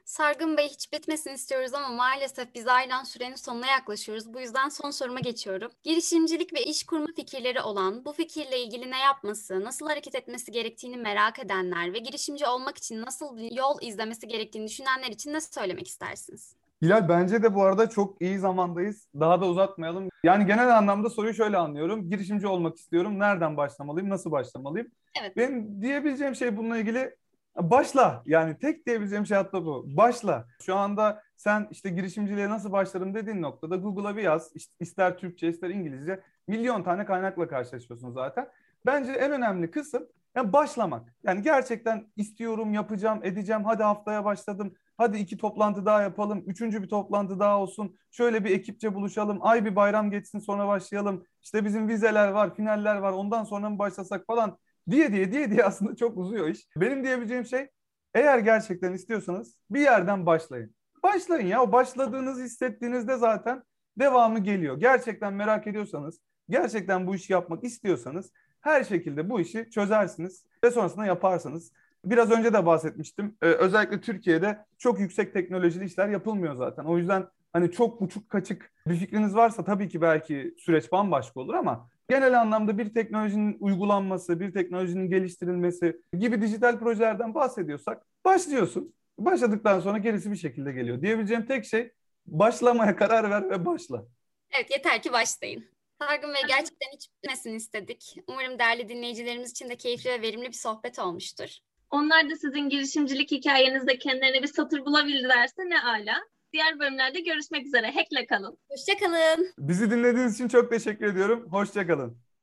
Sargın 0.05 0.57
Bey 0.57 0.69
hiç 0.69 0.93
bitmesin 0.93 1.31
istiyoruz 1.31 1.75
ama 1.75 1.89
maalesef 1.89 2.55
biz 2.55 2.69
aynen 2.69 3.05
sürenin 3.05 3.35
sonuna 3.35 3.67
yaklaşıyoruz. 3.67 4.35
Bu 4.35 4.41
yüzden 4.41 4.69
son 4.69 4.91
soruma 4.91 5.21
geçiyorum. 5.21 5.71
Girişimcilik 5.83 6.55
ve 6.55 6.65
iş 6.65 6.87
kurma 6.87 7.07
fikirleri 7.17 7.61
olan, 7.61 8.05
bu 8.05 8.13
fikirle 8.13 8.61
ilgili 8.61 8.91
ne 8.91 8.99
yapması, 8.99 9.65
nasıl 9.65 9.89
hareket 9.89 10.15
etmesi 10.15 10.53
gerektiğini 10.53 10.97
merak 10.97 11.39
edenler 11.39 11.93
ve 11.93 11.99
girişimci 11.99 12.47
olmak 12.47 12.79
için 12.79 13.03
nasıl 13.03 13.37
bir 13.37 13.53
yol 13.53 13.79
izlemesi 13.83 14.29
gerektiğini 14.29 14.69
düşünenler 14.69 15.09
için 15.09 15.33
ne 15.33 15.41
söylemek 15.41 15.89
istersiniz? 15.89 16.55
Hilal 16.83 17.09
bence 17.09 17.43
de 17.43 17.55
bu 17.55 17.63
arada 17.63 17.91
çok 17.91 18.23
iyi 18.23 18.39
zamandayız. 18.39 19.09
Daha 19.21 19.41
da 19.41 19.47
uzatmayalım. 19.47 20.09
Yani 20.25 20.47
genel 20.47 20.79
anlamda 20.79 21.11
soruyu 21.11 21.35
şöyle 21.35 21.57
anlıyorum. 21.57 22.11
Girişimci 22.11 22.47
olmak 22.47 22.77
istiyorum. 22.77 23.19
Nereden 23.19 23.57
başlamalıyım? 23.57 24.09
Nasıl 24.09 24.31
başlamalıyım? 24.31 24.89
Evet. 25.21 25.37
Benim 25.37 25.83
diyebileceğim 25.83 26.35
şey 26.35 26.57
bununla 26.57 26.79
ilgili 26.79 27.17
başla. 27.57 28.23
Yani 28.27 28.59
tek 28.59 28.87
diyebileceğim 28.87 29.27
şey 29.27 29.37
hatta 29.37 29.65
bu. 29.65 29.85
Başla. 29.87 30.47
Şu 30.63 30.77
anda 30.77 31.23
sen 31.37 31.69
işte 31.71 31.91
girişimciliğe 31.91 32.49
nasıl 32.49 32.73
başlarım 32.73 33.15
dediğin 33.15 33.43
noktada 33.43 33.77
Google'a 33.77 34.17
bir 34.17 34.23
yaz. 34.23 34.53
İster 34.81 35.19
Türkçe 35.19 35.49
ister 35.49 35.71
İngilizce 35.71 36.21
milyon 36.49 36.83
tane 36.83 37.05
kaynakla 37.05 37.49
karşılaşıyorsun 37.49 38.11
zaten. 38.11 38.49
Bence 38.87 39.13
en 39.13 39.33
önemli 39.33 39.71
kısım 39.71 40.07
yani 40.37 40.53
başlamak. 40.53 41.15
Yani 41.23 41.43
gerçekten 41.43 42.07
istiyorum, 42.17 42.75
yapacağım, 42.75 43.21
edeceğim. 43.25 43.65
Hadi 43.65 43.83
haftaya 43.83 44.25
başladım. 44.25 44.75
Hadi 44.97 45.19
iki 45.19 45.37
toplantı 45.37 45.87
daha 45.87 46.03
yapalım. 46.03 46.45
Üçüncü 46.47 46.83
bir 46.83 46.89
toplantı 46.89 47.41
daha 47.41 47.61
olsun. 47.61 47.97
Şöyle 48.11 48.45
bir 48.45 48.51
ekipçe 48.51 48.95
buluşalım. 48.95 49.39
Ay 49.41 49.65
bir 49.65 49.77
bayram 49.77 50.11
geçsin 50.11 50.39
sonra 50.39 50.69
başlayalım. 50.69 51.25
İşte 51.43 51.65
bizim 51.65 51.89
vizeler 51.89 52.29
var, 52.29 52.55
finaller 52.55 52.97
var. 52.97 53.13
Ondan 53.13 53.45
sonra 53.45 53.71
mı 53.71 53.79
başlasak 53.79 54.27
falan 54.27 54.59
diye 54.91 55.13
diye 55.13 55.33
diye 55.33 55.51
diye 55.51 55.65
aslında 55.65 55.97
çok 55.97 56.19
uzuyor 56.19 56.49
iş. 56.49 56.69
Benim 56.77 57.05
diyebileceğim 57.05 57.45
şey 57.45 57.69
eğer 58.15 58.39
gerçekten 58.39 58.93
istiyorsanız 58.93 59.59
bir 59.71 59.81
yerden 59.81 60.27
başlayın. 60.27 60.75
Başlayın 61.03 61.47
ya. 61.47 61.63
O 61.63 61.73
başladığınızı 61.73 62.43
hissettiğinizde 62.43 63.17
zaten 63.17 63.63
devamı 63.99 64.39
geliyor. 64.39 64.81
Gerçekten 64.81 65.33
merak 65.35 65.67
ediyorsanız, 65.67 66.21
gerçekten 66.49 67.07
bu 67.07 67.15
işi 67.15 67.33
yapmak 67.33 67.65
istiyorsanız 67.65 68.33
her 68.61 68.85
şekilde 68.85 69.31
bu 69.31 69.41
işi 69.41 69.71
çözersiniz 69.71 70.45
ve 70.65 70.71
sonrasında 70.71 71.07
yaparsınız. 71.07 71.73
Biraz 72.05 72.31
önce 72.31 72.53
de 72.53 72.67
bahsetmiştim. 72.67 73.37
Ee, 73.43 73.47
özellikle 73.47 74.01
Türkiye'de 74.01 74.65
çok 74.79 75.01
yüksek 75.01 75.33
teknolojili 75.33 75.85
işler 75.85 76.09
yapılmıyor 76.09 76.55
zaten. 76.55 76.85
O 76.85 76.99
yüzden 76.99 77.27
hani 77.53 77.71
çok 77.71 78.01
buçuk 78.01 78.29
kaçık 78.29 78.73
bir 78.87 78.97
fikriniz 78.97 79.35
varsa 79.35 79.65
tabii 79.65 79.89
ki 79.89 80.01
belki 80.01 80.55
süreç 80.59 80.93
bambaşka 80.93 81.41
olur 81.41 81.55
ama 81.55 81.89
genel 82.09 82.41
anlamda 82.41 82.79
bir 82.79 82.95
teknolojinin 82.95 83.57
uygulanması, 83.61 84.41
bir 84.41 84.53
teknolojinin 84.53 85.11
geliştirilmesi 85.11 86.03
gibi 86.19 86.43
dijital 86.43 86.79
projelerden 86.79 87.35
bahsediyorsak 87.35 88.07
başlıyorsun. 88.25 88.95
Başladıktan 89.19 89.81
sonra 89.81 89.99
gerisi 89.99 90.31
bir 90.31 90.37
şekilde 90.37 90.73
geliyor. 90.73 91.03
Diyebileceğim 91.03 91.47
tek 91.47 91.65
şey 91.65 91.93
başlamaya 92.27 92.97
karar 92.97 93.31
ver 93.31 93.51
ve 93.51 93.67
başla. 93.67 94.05
Evet 94.51 94.71
yeter 94.71 95.03
ki 95.03 95.13
başlayın. 95.13 95.65
Sargın 96.01 96.35
Bey 96.35 96.43
gerçekten 96.49 96.89
hiç 96.95 97.09
bitmesin 97.13 97.55
istedik. 97.55 98.17
Umarım 98.27 98.59
değerli 98.59 98.89
dinleyicilerimiz 98.89 99.51
için 99.51 99.71
de 99.71 99.77
keyifli 99.77 100.11
ve 100.11 100.23
verimli 100.23 100.47
bir 100.47 100.53
sohbet 100.53 100.99
olmuştur. 100.99 101.59
Onlar 101.91 102.31
da 102.31 102.37
sizin 102.37 102.69
girişimcilik 102.69 103.31
hikayenizde 103.31 103.99
kendilerine 103.99 104.43
bir 104.43 104.47
satır 104.47 104.85
bulabildilerse 104.85 105.63
ne 105.69 105.83
ala. 105.83 106.21
Diğer 106.53 106.79
bölümlerde 106.79 107.21
görüşmek 107.21 107.67
üzere. 107.67 107.87
Hack'le 107.87 108.27
kalın. 108.29 108.59
Hoşçakalın. 108.69 109.53
Bizi 109.59 109.91
dinlediğiniz 109.91 110.35
için 110.35 110.49
çok 110.49 110.71
teşekkür 110.71 111.07
ediyorum. 111.07 111.47
Hoşçakalın. 111.51 112.19